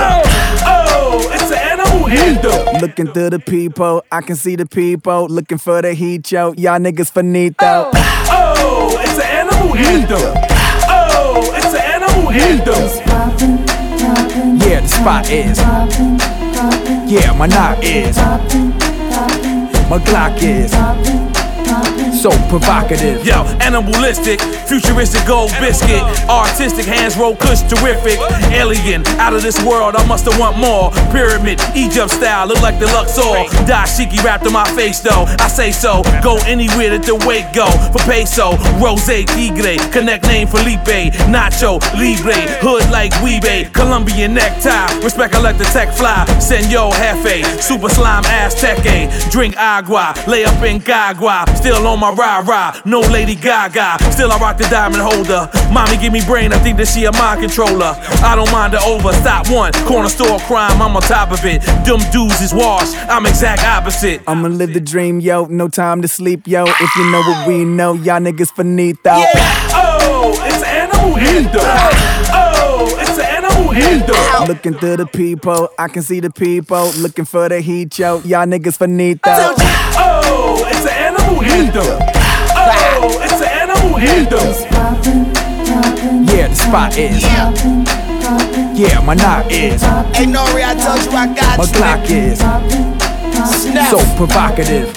Oh, 0.65 1.29
it's 1.33 1.51
an 1.51 1.57
animal 1.57 2.07
anthem. 2.07 2.81
Looking 2.81 3.07
through 3.13 3.31
the 3.31 3.39
people, 3.39 4.03
I 4.11 4.21
can 4.21 4.35
see 4.35 4.55
the 4.55 4.65
people. 4.65 5.27
Looking 5.27 5.57
for 5.57 5.81
the 5.81 5.93
heat, 5.93 6.31
yo. 6.31 6.53
Y'all 6.57 6.79
niggas 6.79 7.11
finito. 7.11 7.91
Oh, 7.93 8.97
it's 8.99 9.19
an 9.19 9.25
animal 9.25 9.75
anthem. 9.75 10.33
Oh, 10.87 11.51
it's 11.55 11.73
an 11.73 11.81
animal 11.81 12.27
oh, 12.27 12.31
anthem. 12.31 13.71
Yeah, 14.57 14.79
the 14.81 14.87
spot 14.87 15.29
is. 15.29 15.57
Yeah, 17.11 17.33
my 17.33 17.47
knock 17.47 17.79
is. 17.81 18.17
My 19.89 19.99
Glock 19.99 20.41
is. 20.41 21.30
So 22.13 22.29
provocative. 22.49 23.25
Yo, 23.25 23.43
animalistic, 23.61 24.39
futuristic 24.67 25.25
gold 25.25 25.51
biscuit, 25.59 26.03
artistic 26.29 26.85
hands 26.85 27.17
roll 27.17 27.35
kush 27.35 27.61
terrific, 27.63 28.19
alien, 28.51 29.05
out 29.17 29.33
of 29.33 29.41
this 29.41 29.57
world. 29.65 29.95
I 29.95 30.05
must 30.05 30.25
have 30.25 30.39
want 30.39 30.57
more. 30.57 30.91
Pyramid, 31.11 31.59
Egypt 31.75 32.11
style, 32.11 32.47
look 32.47 32.61
like 32.61 32.77
the 32.79 32.85
Luxor. 32.87 33.47
Dashiki 33.65 34.21
wrapped 34.23 34.45
in 34.45 34.53
my 34.53 34.69
face 34.75 34.99
though. 34.99 35.25
I 35.39 35.47
say 35.47 35.71
so. 35.71 36.03
Go 36.21 36.37
anywhere 36.45 36.91
that 36.91 37.03
the 37.03 37.15
weight 37.25 37.47
go. 37.55 37.65
For 37.91 38.03
peso, 38.05 38.57
rose 38.77 39.07
tigre, 39.07 39.77
connect 39.91 40.27
name 40.27 40.47
Felipe, 40.47 41.13
Nacho 41.31 41.79
Libre, 41.97 42.37
hood 42.61 42.91
like 42.91 43.13
Weebay, 43.23 43.73
Colombian 43.73 44.33
necktie. 44.33 44.93
Respect, 44.99 45.33
I 45.33 45.41
let 45.41 45.57
the 45.57 45.65
tech 45.65 45.89
fly. 45.93 46.25
Senor 46.39 46.91
Jefe, 46.91 47.43
super 47.61 47.89
slime 47.89 48.23
Azteque. 48.25 49.07
Eh? 49.07 49.29
Drink 49.31 49.55
agua, 49.57 50.13
lay 50.27 50.43
up 50.43 50.61
in 50.63 50.79
Gagua. 50.79 51.47
Still 51.55 51.87
on 51.87 52.00
my 52.01 52.11
rah 52.11 52.39
rah, 52.39 52.81
no 52.83 52.99
Lady 52.99 53.35
Gaga. 53.35 53.97
Still 54.11 54.31
I 54.31 54.39
rock 54.39 54.57
the 54.57 54.63
diamond 54.63 55.03
holder. 55.03 55.47
Mommy 55.71 55.97
give 55.97 56.11
me 56.11 56.25
brain, 56.25 56.51
I 56.51 56.57
think 56.57 56.77
that 56.77 56.87
she 56.87 57.05
a 57.05 57.11
mind 57.11 57.41
controller. 57.41 57.93
I 58.25 58.35
don't 58.35 58.51
mind 58.51 58.73
the 58.73 58.81
over. 58.81 59.13
Stop 59.21 59.51
one, 59.51 59.71
corner 59.85 60.09
store 60.09 60.39
crime, 60.39 60.81
I'm 60.81 60.95
on 60.95 61.03
top 61.03 61.31
of 61.31 61.45
it. 61.45 61.61
Them 61.85 62.01
dudes 62.11 62.41
is 62.41 62.53
washed, 62.53 62.97
I'm 63.07 63.27
exact 63.27 63.63
opposite. 63.63 64.23
I'ma 64.27 64.47
live 64.47 64.73
the 64.73 64.79
dream, 64.79 65.19
yo. 65.19 65.45
No 65.45 65.69
time 65.69 66.01
to 66.01 66.07
sleep, 66.07 66.47
yo. 66.47 66.65
If 66.65 66.95
you 66.95 67.11
know 67.11 67.21
what 67.21 67.47
we 67.47 67.65
know, 67.65 67.93
y'all 67.93 68.19
niggas 68.19 68.51
finito. 68.51 69.11
Oh, 69.13 70.33
it's 70.45 70.63
an 70.63 70.89
animal 70.89 71.17
anthem. 71.17 71.61
Oh, 72.33 72.97
it's 72.99 73.19
an 73.19 73.45
animal 73.45 73.71
anthem. 73.73 74.47
Looking 74.47 74.73
through 74.73 74.97
the 74.97 75.05
people, 75.05 75.69
I 75.77 75.87
can 75.87 76.01
see 76.01 76.19
the 76.19 76.31
people. 76.31 76.91
Looking 76.97 77.25
for 77.25 77.47
the 77.47 77.61
heat, 77.61 77.99
yo. 77.99 78.21
Y'all 78.21 78.47
niggas 78.47 78.77
finito. 78.77 79.29
Anthem. 81.51 81.99
Oh, 82.55 83.19
it's 83.21 83.41
an 83.41 83.49
animal 83.49 83.97
anthem. 83.97 84.55
Yeah, 86.27 86.47
the 86.47 86.55
spot 86.55 86.97
is. 86.97 87.21
Yeah, 88.77 89.01
my 89.01 89.13
knock 89.13 89.51
is. 89.51 89.81
Hey, 90.15 90.25
Nori, 90.25 90.63
I 90.63 90.73
told 90.75 91.03
you 91.05 91.11
I 91.11 91.27
got 91.35 91.57
My. 91.57 91.65
Glock 91.65 92.09
is. 92.09 92.39
So 93.89 93.99
provocative. 94.15 94.93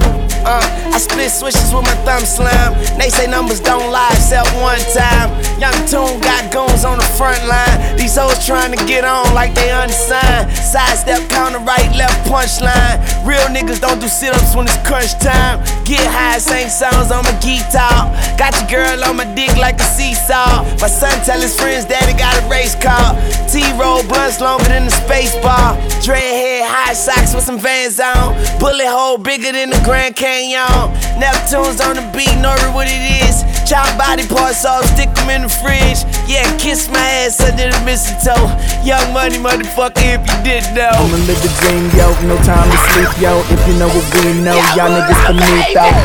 Uh, 0.46 0.60
I 0.94 0.98
split 0.98 1.28
switches 1.28 1.74
with 1.74 1.83
my 1.83 1.98
thumb 2.07 2.22
slam. 2.22 2.70
They 3.02 3.11
say 3.11 3.26
numbers 3.26 3.59
don't 3.59 3.90
lie 3.90 4.14
except 4.14 4.46
one 4.62 4.78
time. 4.94 5.35
Young 5.59 5.74
Toon 5.90 6.22
got 6.22 6.54
goons 6.54 6.85
on 6.87 6.98
the 7.02 7.09
front 7.18 7.42
line. 7.50 7.98
These 7.98 8.14
hoes 8.14 8.38
trying 8.46 8.70
to 8.70 8.78
get 8.87 9.02
on 9.02 9.35
like 9.35 9.59
they 9.59 9.74
unsigned. 9.74 10.54
Sidestep, 10.54 11.28
counter 11.30 11.59
right, 11.66 11.90
left 11.98 12.14
punchline. 12.30 13.02
Real 13.26 13.42
niggas 13.50 13.80
don't 13.80 13.98
do 13.98 14.07
sit 14.07 14.35
ups 14.35 14.54
when 14.54 14.70
it's 14.70 14.78
crunch 14.87 15.18
time. 15.18 15.59
Get 15.83 16.07
high, 16.07 16.38
sing 16.38 16.70
songs 16.70 17.11
on 17.11 17.26
my 17.26 17.35
guitar. 17.42 18.14
Got 18.38 18.54
your 18.54 18.70
girl 18.70 19.02
on 19.02 19.16
my 19.16 19.26
dick 19.35 19.50
like 19.59 19.80
a 19.83 19.88
seesaw. 19.98 20.62
My 20.78 20.87
son 20.87 21.18
tell 21.26 21.40
his 21.40 21.59
friends 21.59 21.87
daddy 21.87 22.14
got 22.14 22.38
a 22.38 22.46
race 22.46 22.78
car. 22.78 23.18
T 23.50 23.66
roll 23.74 24.07
blunts 24.07 24.40
longer 24.40 24.70
than 24.70 24.87
the 24.87 24.94
space 24.94 25.35
bar. 25.42 25.74
Dreadhead, 26.07 26.62
high 26.70 26.94
socks 26.94 27.35
with 27.35 27.42
some 27.42 27.59
vans 27.59 27.98
on. 27.98 28.38
Bullet 28.61 28.87
hole 28.87 29.18
bigger 29.18 29.50
than 29.50 29.70
the 29.70 29.80
Grand 29.83 30.14
Canyon. 30.14 30.84
Neptune's 31.18 31.81
on 31.81 31.97
the 31.97 32.05
beat, 32.12 32.35
know 32.40 32.57
what 32.75 32.88
it 32.88 33.03
is. 33.25 33.44
Chop 33.64 33.88
body 33.97 34.27
parts 34.29 34.64
off, 34.64 34.85
stick 34.92 35.09
them 35.14 35.31
in 35.31 35.42
the 35.42 35.49
fridge. 35.49 36.05
Yeah, 36.29 36.44
kiss 36.59 36.88
my 36.88 37.01
ass 37.25 37.40
under 37.40 37.73
the 37.73 37.81
mistletoe. 37.85 38.53
Young 38.85 39.12
money, 39.12 39.40
motherfucker, 39.40 40.05
if 40.05 40.20
you 40.20 40.38
didn't 40.44 40.77
know. 40.77 40.92
I'ma 40.92 41.16
live 41.25 41.40
the 41.40 41.49
dream, 41.64 41.88
yo. 41.97 42.12
No 42.29 42.37
time 42.44 42.68
to 42.68 42.79
sleep, 42.92 43.09
yo. 43.20 43.40
If 43.49 43.61
you 43.64 43.75
know 43.81 43.88
what 43.88 44.05
we 44.20 44.37
know, 44.44 44.57
y'all 44.77 44.92
niggas 44.92 45.20
beneath 45.33 45.73
though. 45.73 45.97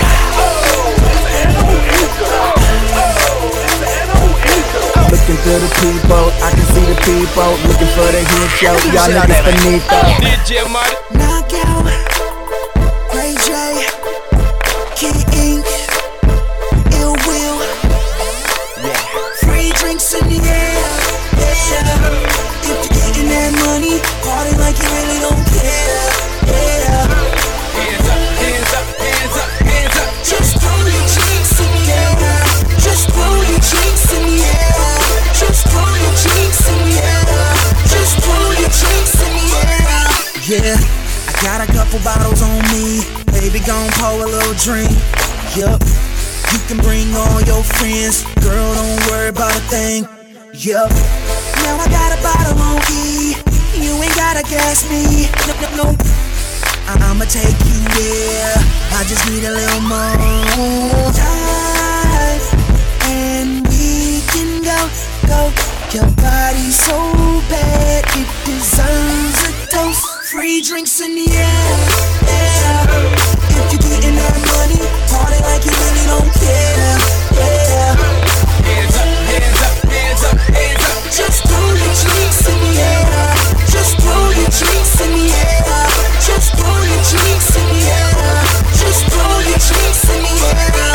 Looking 5.11 5.39
to 5.43 5.53
the 5.59 5.71
people, 5.83 6.25
I 6.39 6.49
can 6.55 6.65
see 6.71 6.85
the 6.87 6.95
people 7.03 7.51
looking 7.67 7.91
for 7.91 8.07
the 8.07 8.23
hit, 8.23 8.61
yo. 8.63 8.71
Y'all 8.95 9.11
niggas 9.11 9.43
beneath 9.43 9.83
though. 9.89 10.15
DJ. 10.23 11.08
Yeah, 40.49 40.73
I 41.29 41.33
got 41.45 41.61
a 41.61 41.69
couple 41.71 41.99
bottles 42.01 42.41
on 42.41 42.57
me. 42.73 43.05
Baby, 43.29 43.61
gon' 43.69 43.85
pour 44.01 44.17
a 44.17 44.25
little 44.25 44.57
drink. 44.57 44.89
Yup. 45.53 45.77
You 46.49 46.57
can 46.65 46.81
bring 46.81 47.13
all 47.13 47.39
your 47.45 47.61
friends. 47.61 48.25
Girl, 48.41 48.73
don't 48.73 48.99
worry 49.13 49.29
about 49.29 49.53
a 49.55 49.61
thing. 49.69 50.09
Yup. 50.57 50.89
Now 51.61 51.77
I 51.77 51.85
got 51.93 52.17
a 52.17 52.19
bottle 52.25 52.57
on 52.65 52.81
E. 52.89 53.37
You 53.77 53.93
ain't 54.01 54.15
gotta 54.17 54.41
gas 54.49 54.89
me. 54.89 55.29
No, 55.45 55.53
no, 55.61 55.69
no. 55.83 55.97
I- 56.89 56.97
I'ma 56.97 57.25
take 57.29 57.53
you 57.69 57.79
there. 57.93 58.57
I 58.97 59.05
just 59.05 59.29
need 59.29 59.45
a 59.45 59.53
little 59.53 59.81
more 59.85 61.13
time, 61.13 62.41
Drinks 70.59 70.99
in 71.01 71.15
the 71.15 71.25
air, 71.25 71.79
yeah. 72.29 72.85
If 73.57 73.73
you're 73.73 73.81
getting 73.89 74.13
that 74.21 74.37
money, 74.53 74.77
party 75.09 75.39
like 75.41 75.65
you 75.65 75.73
really 75.73 76.05
don't 76.05 76.29
care, 76.29 76.99
yeah. 77.33 77.97
Hands 78.69 78.93
up, 78.93 79.09
hands 79.33 79.61
up, 79.65 79.75
hands 79.89 80.21
up, 80.29 80.37
hands 80.53 80.83
up. 80.85 81.01
Just 81.09 81.41
throw 81.49 81.73
your 81.73 81.95
drinks 82.05 82.45
in 82.45 82.59
the 82.59 82.73
air. 82.85 83.33
Just 83.71 83.97
throw 84.03 84.29
your 84.35 84.51
drinks 84.51 84.93
in 85.01 85.09
the 85.09 85.25
air. 85.33 85.89
Just 86.21 86.53
throw 86.53 86.77
your 86.85 87.03
drinks 87.17 87.49
in 87.55 87.65
the 87.65 87.81
air. 87.89 88.45
Just 88.77 89.01
throw 89.09 89.35
your 89.49 89.61
drinks 89.63 90.05
in 90.05 90.21
the 90.21 90.37
air. 90.53 90.93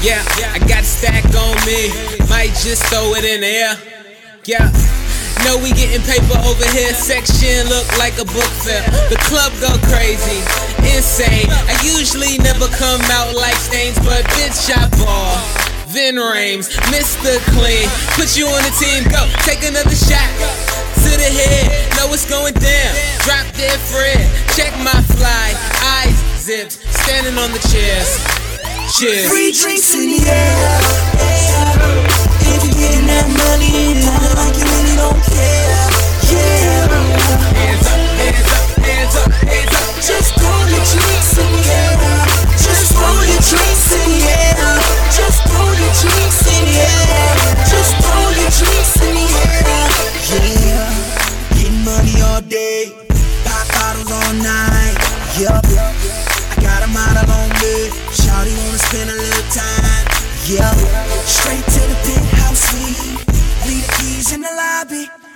Yeah, 0.00 0.22
I 0.48 0.58
got 0.64 0.86
stack 0.88 1.28
on 1.36 1.60
me. 1.68 1.92
Might 2.30 2.56
just 2.56 2.88
throw 2.88 3.12
it 3.20 3.26
in 3.26 3.42
the 3.42 3.52
air. 3.52 3.76
Yeah. 4.48 5.01
Know 5.52 5.60
we 5.60 5.68
getting 5.76 6.00
paper 6.08 6.40
over 6.48 6.64
here. 6.72 6.96
Section 6.96 7.68
look 7.68 7.84
like 8.00 8.16
a 8.16 8.24
book 8.24 8.48
fair. 8.64 8.80
The 9.12 9.20
club 9.28 9.52
go 9.60 9.68
crazy, 9.92 10.40
insane. 10.80 11.44
I 11.68 11.76
usually 11.84 12.40
never 12.40 12.72
come 12.80 13.04
out 13.12 13.36
like 13.36 13.52
stains, 13.60 13.98
but 14.00 14.24
bitch, 14.32 14.72
I 14.72 14.88
ball. 14.96 15.36
Ving 15.92 16.16
Rhames, 16.16 16.72
Mr. 16.88 17.36
Clean. 17.52 17.84
Put 18.16 18.32
you 18.32 18.48
on 18.48 18.64
the 18.64 18.72
team, 18.80 19.04
go. 19.12 19.28
Take 19.44 19.60
another 19.68 19.92
shot. 19.92 20.24
To 21.04 21.10
the 21.20 21.28
head, 21.28 21.68
know 22.00 22.08
what's 22.08 22.24
going 22.24 22.54
down. 22.54 22.92
Drop 23.20 23.44
dead 23.52 23.76
Fred. 23.92 24.24
Check 24.56 24.72
my 24.80 24.96
fly. 25.20 25.52
Eyes 26.00 26.16
zipped. 26.40 26.80
Standing 27.04 27.36
on 27.36 27.52
the 27.52 27.60
chairs. 27.68 28.08
Cheers. 28.96 29.28
Free 29.28 29.52
drinks 29.52 29.92
in 29.92 30.16
the 30.16 30.30
air. 30.30 31.11
That 33.12 33.28
money, 33.28 34.00
party 34.00 34.32
like 34.40 34.56
you 34.56 34.64
really 34.64 34.96
don't 34.96 35.20
care. 35.28 35.84
Yeah. 36.32 36.88
Hands 37.52 37.84
up, 37.84 38.08
hands 38.16 38.48
up, 38.48 38.64
hands 38.80 39.14
up, 39.20 39.28
hands 39.44 39.74
up. 39.76 39.92
Just 40.00 40.32
throw 40.40 40.60
your 40.72 40.84
drinks 40.88 41.36
in 41.36 41.50
the 41.52 41.62
air. 41.68 42.00
Just 42.56 42.96
throw 42.96 43.16
your 43.28 43.42
drinks 43.44 43.92
in 43.92 44.08
the 44.08 44.20
air. 44.32 44.80
Just 45.12 45.44
throw 45.44 45.68
your 45.76 45.92
drinks 46.00 46.40
in 46.48 46.62
the 46.64 46.76
air. 46.80 47.36
Just 47.68 47.92
throw 48.00 48.24
your 48.32 48.52
drinks 48.56 48.96
in 49.04 49.14
the 49.20 49.28
air. 49.44 49.92
Yeah, 50.32 50.88
getting 51.52 51.84
money 51.84 52.16
all 52.24 52.40
day, 52.40 52.88
pop 53.44 53.68
bottles 53.76 54.08
all 54.08 54.32
night. 54.40 54.96
Yup, 55.36 55.71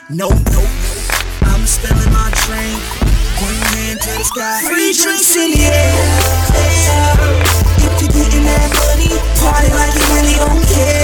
Nope, 0.09 0.38
nope. 0.53 0.71
I'm 1.42 1.66
spilling 1.66 2.12
my 2.12 2.31
drink. 2.47 2.79
One 3.42 3.59
hand 3.75 4.01
to 4.03 4.11
the 4.14 4.23
sky. 4.23 4.62
Free 4.62 4.92
drinks 4.92 5.35
in 5.35 5.51
the 5.51 5.66
air. 5.66 5.95
If 7.83 8.01
you're 8.01 8.12
getting 8.14 8.45
that 8.45 8.71
money, 8.87 9.11
party 9.42 9.66
like 9.75 9.95
you 9.99 10.07
really 10.14 10.37
don't 10.38 10.62
care. 10.71 10.96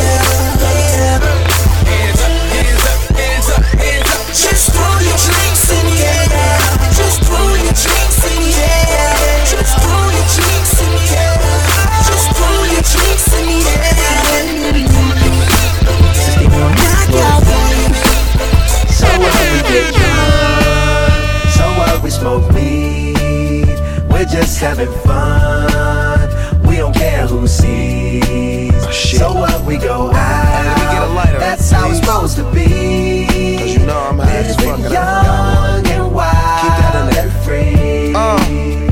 Having 24.63 24.93
fun. 25.01 26.31
We 26.69 26.77
don't 26.77 26.95
care 26.95 27.27
who 27.27 27.49
sees. 27.49 28.73
Oh, 28.75 28.91
so 28.93 29.33
what 29.35 29.65
we 29.65 29.77
go 29.77 30.13
out. 30.13 31.39
That's 31.41 31.71
how 31.71 31.91
it's 31.91 31.99
supposed 31.99 32.37
to 32.37 32.45
be. 32.53 33.59
Cause 33.59 33.75
you 33.75 33.85
know 33.85 33.99
I'm 33.99 34.19
high 34.19 34.37
as 34.37 34.57
fuck. 34.57 34.79
Young 34.79 35.87
and 35.89 36.15
wild 36.15 37.17
and 37.19 37.33
free. 37.45 38.15
Uh-uh. 38.15 38.92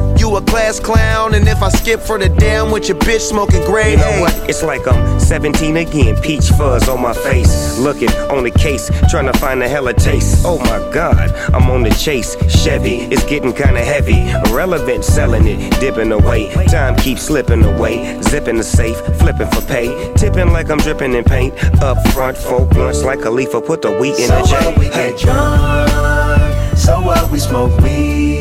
You 0.21 0.35
a 0.35 0.41
class 0.43 0.79
clown, 0.79 1.33
and 1.33 1.47
if 1.47 1.63
I 1.63 1.69
skip 1.69 1.99
for 1.99 2.19
the 2.19 2.29
damn 2.29 2.69
with 2.69 2.87
your 2.87 2.97
bitch 2.99 3.21
smoking 3.21 3.65
grade 3.65 3.93
You 3.93 4.05
know 4.05 4.17
A. 4.17 4.21
what? 4.21 4.49
It's 4.49 4.61
like 4.61 4.87
I'm 4.87 5.19
17 5.19 5.77
again. 5.77 6.15
Peach 6.21 6.47
fuzz 6.49 6.87
on 6.87 7.01
my 7.01 7.13
face. 7.13 7.79
Looking 7.79 8.11
on 8.29 8.43
the 8.43 8.51
case, 8.51 8.91
trying 9.09 9.25
to 9.25 9.33
find 9.39 9.63
a 9.63 9.67
hella 9.67 9.95
taste. 9.95 10.43
Oh 10.45 10.59
my 10.59 10.77
god, 10.93 11.31
I'm 11.55 11.67
on 11.71 11.81
the 11.81 11.89
chase. 11.89 12.35
Chevy, 12.63 12.97
it's 13.11 13.23
getting 13.23 13.51
kinda 13.51 13.81
heavy. 13.81 14.19
Irrelevant, 14.51 15.03
selling 15.03 15.47
it, 15.47 15.79
dipping 15.79 16.11
away. 16.11 16.53
Time 16.67 16.95
keeps 16.97 17.23
slipping 17.23 17.63
away. 17.63 18.21
Zipping 18.21 18.57
the 18.57 18.63
safe, 18.63 18.97
flipping 19.17 19.49
for 19.49 19.61
pay. 19.61 20.13
Tipping 20.17 20.51
like 20.53 20.69
I'm 20.69 20.77
dripping 20.77 21.15
in 21.15 21.23
paint. 21.23 21.55
Up 21.81 21.97
front, 22.09 22.37
folk 22.37 22.69
blunts 22.69 23.01
like 23.03 23.25
a 23.25 23.29
leaf. 23.31 23.53
Put 23.65 23.81
the 23.81 23.91
wheat 23.91 24.19
in 24.19 24.27
the 24.27 24.45
So 24.45 24.55
what 24.65 24.77
we 24.77 24.85
J. 24.85 24.91
Hey. 24.91 25.11
get 25.13 25.19
drunk, 25.19 26.77
So 26.77 27.01
what? 27.01 27.31
We 27.31 27.39
smoke 27.39 27.75
weed. 27.81 28.40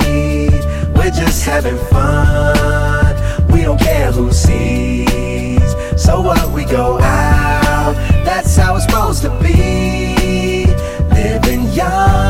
We're 1.10 1.16
just 1.24 1.44
having 1.44 1.76
fun. 1.76 3.16
We 3.48 3.62
don't 3.62 3.80
care 3.80 4.12
who 4.12 4.30
sees. 4.30 5.74
So 6.00 6.20
what? 6.20 6.52
We 6.52 6.64
go 6.64 7.00
out. 7.00 7.94
That's 8.24 8.56
how 8.56 8.76
it's 8.76 8.84
supposed 8.84 9.22
to 9.22 9.30
be. 9.42 10.66
Living 11.12 11.64
young 11.72 12.29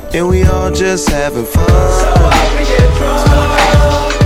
and 0.13 0.27
we 0.27 0.43
all 0.43 0.71
just 0.71 1.09
having 1.09 1.45
fun. 1.45 1.67
So 1.67 2.57
we 2.57 2.65
get 2.65 2.97
drunk. 2.97 4.20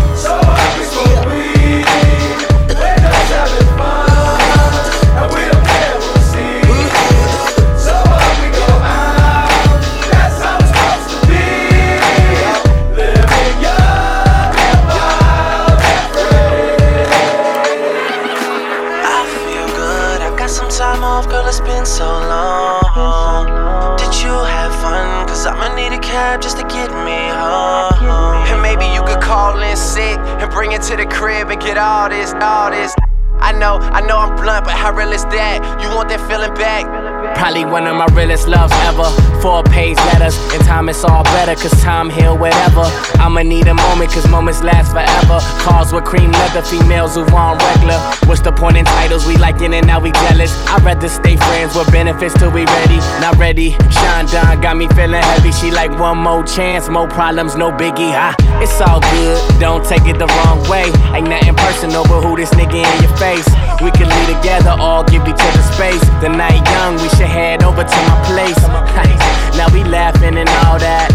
The 30.97 31.05
crib 31.05 31.49
and 31.49 31.62
get 31.62 31.77
all 31.77 32.10
this, 32.10 32.34
all 32.41 32.71
this. 32.71 32.93
I 33.39 33.51
know, 33.51 33.77
I 33.77 34.01
know 34.01 34.17
I'm 34.17 34.36
blunt, 34.36 34.65
but 34.65 34.73
how 34.73 34.93
real 34.93 35.12
is 35.12 35.23
that? 35.25 35.81
You 35.81 35.89
want 35.95 36.10
that 36.10 36.21
feeling 36.29 36.53
back? 36.55 37.05
Probably 37.33 37.65
one 37.65 37.88
of 37.88 37.95
my 37.95 38.05
realest 38.13 38.47
loves 38.47 38.73
ever. 38.85 39.09
Four 39.41 39.63
page 39.63 39.97
letters, 40.13 40.38
in 40.53 40.61
time 40.61 40.89
it's 40.89 41.03
all 41.03 41.23
better, 41.23 41.55
cause 41.55 41.71
time 41.81 42.09
heal 42.09 42.38
whatever. 42.38 42.85
I'ma 43.19 43.41
need 43.41 43.67
a 43.67 43.73
moment, 43.73 44.11
cause 44.11 44.27
moments 44.29 44.61
last 44.61 44.91
forever. 44.91 45.39
Cars 45.61 45.91
with 45.93 46.03
cream 46.05 46.31
leather, 46.31 46.61
females 46.61 47.15
who 47.15 47.25
want 47.33 47.61
regular. 47.61 47.99
What's 48.25 48.41
the 48.41 48.51
point 48.51 48.77
in 48.77 48.85
titles? 48.85 49.25
We 49.25 49.38
liking 49.38 49.73
it, 49.73 49.77
and 49.77 49.88
now 49.88 49.99
we 49.99 50.11
jealous. 50.11 50.51
I'd 50.67 50.83
rather 50.83 51.09
stay 51.09 51.38
friends 51.38 51.75
with 51.75 51.91
benefits 51.91 52.33
till 52.38 52.51
we 52.51 52.65
ready. 52.65 52.97
Not 53.21 53.38
ready. 53.38 53.71
Sean 53.89 54.25
Don 54.27 54.61
got 54.61 54.77
me 54.77 54.88
feeling 54.89 55.21
heavy. 55.21 55.51
She 55.51 55.71
like 55.71 55.91
one 55.99 56.17
more 56.17 56.43
chance, 56.43 56.89
more 56.89 57.07
problems, 57.07 57.55
no 57.55 57.71
biggie. 57.71 58.13
Ah, 58.13 58.35
it's 58.61 58.79
all 58.81 58.99
good, 58.99 59.59
don't 59.59 59.85
take 59.85 60.05
it 60.07 60.17
the 60.17 60.27
wrong 60.27 60.61
way. 60.69 60.91
Ain't 61.13 61.29
nothing 61.29 61.55
personal, 61.55 62.03
but 62.03 62.21
who 62.21 62.35
this 62.35 62.49
nigga 62.51 62.81
in 62.81 63.03
your 63.03 63.15
face? 63.17 63.47
We 63.81 63.91
can 63.91 64.09
leave 64.09 64.38
together, 64.38 64.73
all 64.79 65.03
give 65.03 65.27
each 65.27 65.39
other 65.39 65.63
space. 65.73 66.01
The 66.21 66.29
night 66.29 66.63
young, 66.71 66.95
we 67.01 67.09
should 67.15 67.32
head 67.32 67.63
over 67.63 67.84
to 67.84 67.99
my 68.12 68.17
place. 68.28 68.60
now 69.58 69.71
we 69.71 69.84
laughing 69.84 70.38
and 70.38 70.49
all 70.63 70.78
that. 70.80 71.10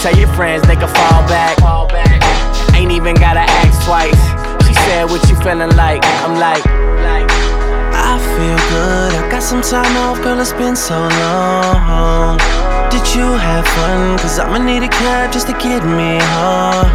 Tell 0.00 0.14
your 0.16 0.28
friends 0.36 0.66
they 0.68 0.76
can 0.76 0.88
fall 0.88 1.26
back. 1.26 1.56
Ain't 2.74 2.92
even 2.92 3.14
gotta 3.16 3.40
ask 3.40 3.84
twice. 3.84 4.20
She 4.66 4.74
said, 4.86 5.04
What 5.10 5.24
you 5.28 5.36
feeling 5.40 5.74
like? 5.76 6.04
I'm 6.22 6.38
like, 6.38 6.62
I 7.96 8.20
feel 8.36 8.58
good. 8.70 9.10
I 9.16 9.30
got 9.30 9.42
some 9.42 9.62
time 9.62 9.96
off, 9.96 10.22
girl. 10.22 10.38
It's 10.40 10.52
been 10.52 10.76
so 10.76 10.94
long. 10.94 12.38
Did 12.92 13.04
you 13.16 13.26
have 13.36 13.66
fun? 13.66 14.18
Cause 14.18 14.38
I'ma 14.38 14.58
need 14.58 14.82
a 14.82 14.88
cab 14.88 15.32
just 15.32 15.46
to 15.48 15.52
get 15.54 15.82
me 15.84 16.20
home. 16.36 16.86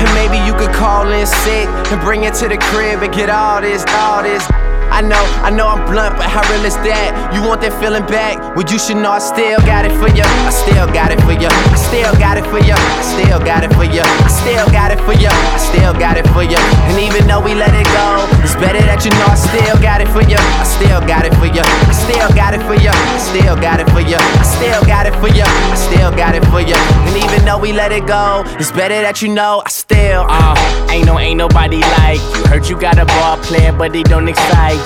And 0.00 0.10
maybe 0.16 0.38
you 0.44 0.54
could 0.56 0.74
call 0.74 1.10
in 1.12 1.26
sick 1.26 1.68
and 1.92 2.00
bring 2.00 2.24
it 2.24 2.34
to 2.40 2.48
the 2.48 2.58
crib 2.58 3.02
and 3.02 3.12
get 3.12 3.30
all 3.30 3.60
this, 3.60 3.84
all 4.00 4.22
this. 4.22 4.44
I 4.90 5.00
know, 5.02 5.20
I 5.44 5.50
know 5.50 5.68
I'm 5.68 5.84
blunt, 5.86 6.16
but 6.16 6.26
how 6.26 6.42
real 6.50 6.64
is 6.64 6.76
that? 6.82 7.30
You 7.34 7.44
want 7.44 7.60
that 7.62 7.72
feeling 7.78 8.06
back? 8.08 8.40
Well, 8.56 8.66
you 8.66 8.78
should 8.78 8.96
know 8.96 9.12
I 9.12 9.20
still 9.20 9.60
got 9.62 9.84
it 9.84 9.94
for 10.00 10.08
you. 10.10 10.24
I 10.24 10.50
still 10.50 10.88
got 10.90 11.12
it 11.12 11.20
for 11.22 11.36
you. 11.36 11.48
I 11.48 11.76
still 11.76 12.12
got 12.18 12.36
it 12.40 12.46
for 12.50 12.58
you. 12.58 12.74
I 12.74 13.02
still 13.04 13.38
got 13.44 13.62
it 13.62 13.72
for 13.76 13.84
you. 13.84 14.02
I 14.02 14.30
still 14.32 14.66
got 14.72 14.90
it 14.90 15.00
for 15.04 15.14
you. 15.14 15.28
I 15.30 15.58
still 15.60 15.92
got 15.94 16.16
it 16.16 16.26
for 16.32 16.42
you. 16.42 16.58
And 16.88 16.96
even 16.98 17.28
though 17.28 17.40
we 17.40 17.54
let 17.54 17.72
it 17.76 17.86
go, 17.92 18.26
it's 18.42 18.56
better 18.56 18.80
that 18.88 19.04
you 19.04 19.12
know 19.20 19.28
I 19.28 19.38
still 19.38 19.78
got 19.78 20.00
it 20.00 20.08
for 20.08 20.24
you. 20.24 20.40
I 20.40 20.64
still 20.64 21.00
got 21.04 21.24
it 21.28 21.34
for 21.36 21.46
you. 21.46 21.62
I 21.62 21.94
still 21.94 22.30
got 22.34 22.54
it 22.56 22.62
for 22.64 22.74
you. 22.74 22.90
I 22.90 23.14
still 23.14 23.56
got 23.60 23.78
it 23.80 23.88
for 23.92 24.00
you. 24.00 24.18
I 24.18 24.44
still 24.44 24.82
got 24.88 25.06
it 25.06 25.14
for 25.20 25.28
you. 25.28 25.44
I 25.44 25.76
still 25.76 26.10
got 26.16 26.34
it 26.34 26.44
for 26.48 26.60
you. 26.64 26.74
And 27.06 27.14
even 27.22 27.44
though 27.44 27.58
we 27.60 27.72
let 27.72 27.92
it 27.92 28.06
go, 28.06 28.42
it's 28.58 28.72
better 28.72 28.98
that 29.04 29.22
you 29.22 29.28
know 29.28 29.62
I 29.64 29.70
still. 29.70 30.24
uh, 30.28 30.56
ain't 30.90 31.06
no, 31.06 31.18
ain't 31.18 31.38
nobody 31.38 31.80
like 32.00 32.20
you. 32.20 32.46
Heard 32.48 32.66
you 32.66 32.78
got 32.80 32.98
a 32.98 33.04
ball 33.04 33.36
player, 33.44 33.72
but 33.72 33.92
they 33.92 34.02
don't 34.02 34.28
excite 34.28 34.77
you. 34.78 34.84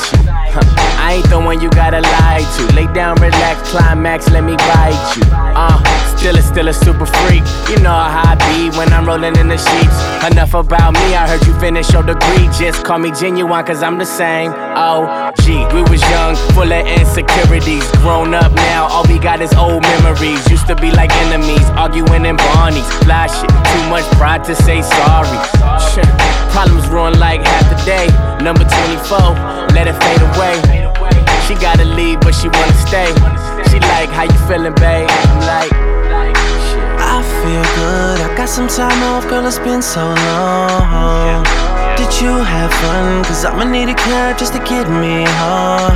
Huh, 0.54 1.01
Ain't 1.12 1.28
the 1.28 1.38
one 1.38 1.60
you 1.60 1.68
gotta 1.68 2.00
lie 2.00 2.40
to. 2.56 2.74
Lay 2.74 2.90
down, 2.94 3.20
relax, 3.20 3.68
climax, 3.70 4.30
let 4.30 4.44
me 4.44 4.56
bite 4.56 4.96
you. 5.14 5.22
Uh, 5.30 5.76
still 6.16 6.38
a, 6.38 6.40
still 6.40 6.68
a 6.68 6.72
super 6.72 7.04
freak. 7.04 7.44
You 7.68 7.76
know 7.84 7.92
how 7.92 8.32
I 8.32 8.34
be 8.48 8.74
when 8.78 8.90
I'm 8.94 9.04
rolling 9.04 9.36
in 9.36 9.48
the 9.48 9.58
sheets. 9.58 9.98
Enough 10.24 10.54
about 10.54 10.94
me, 10.94 11.14
I 11.14 11.28
heard 11.28 11.46
you 11.46 11.52
finish 11.60 11.92
your 11.92 12.02
degree. 12.02 12.48
Just 12.56 12.82
call 12.82 12.98
me 12.98 13.10
genuine, 13.12 13.62
cause 13.62 13.82
I'm 13.82 13.98
the 13.98 14.06
same. 14.06 14.52
Oh, 14.56 15.30
gee, 15.44 15.60
we 15.76 15.82
was 15.82 16.00
young, 16.08 16.34
full 16.56 16.72
of 16.72 16.86
insecurities. 16.86 17.84
Grown 18.00 18.32
up 18.32 18.50
now, 18.52 18.88
all 18.88 19.04
we 19.04 19.18
got 19.18 19.42
is 19.42 19.52
old 19.52 19.82
memories. 19.82 20.40
Used 20.48 20.66
to 20.68 20.76
be 20.76 20.90
like 20.92 21.12
enemies, 21.28 21.68
arguing 21.76 22.24
in 22.24 22.38
Barney's. 22.38 22.88
Fly 23.04 23.26
shit, 23.26 23.52
too 23.52 23.84
much 23.92 24.08
pride 24.16 24.44
to 24.44 24.54
say 24.54 24.80
sorry. 24.80 25.28
Problems 26.56 26.88
ruin 26.88 27.18
like 27.18 27.42
half 27.42 27.68
the 27.68 27.76
day. 27.84 28.08
Number 28.42 28.64
24, 28.64 29.76
let 29.76 29.88
it 29.88 29.96
fade 30.00 30.22
away. 30.22 31.01
She 31.52 31.58
gotta 31.58 31.84
leave, 31.84 32.18
but 32.20 32.34
she 32.34 32.48
wanna 32.48 32.72
stay. 32.72 33.12
She 33.68 33.78
like, 33.92 34.08
how 34.08 34.22
you 34.22 34.38
feeling, 34.48 34.72
babe? 34.72 35.06
I'm 35.10 35.40
like, 35.44 35.70
I 36.96 37.20
feel 37.44 37.62
good. 37.76 38.20
I 38.24 38.34
got 38.34 38.48
some 38.48 38.68
time 38.68 39.02
off, 39.02 39.28
girl. 39.28 39.44
It's 39.44 39.58
been 39.58 39.82
so 39.82 40.00
long. 40.00 41.44
Did 41.98 42.08
you 42.22 42.32
have 42.42 42.72
fun? 42.80 43.22
Cause 43.24 43.44
I'ma 43.44 43.64
need 43.64 43.90
a 43.90 43.94
cab 43.94 44.38
just 44.38 44.54
to 44.54 44.60
get 44.60 44.88
me 44.88 45.28
home. 45.44 45.92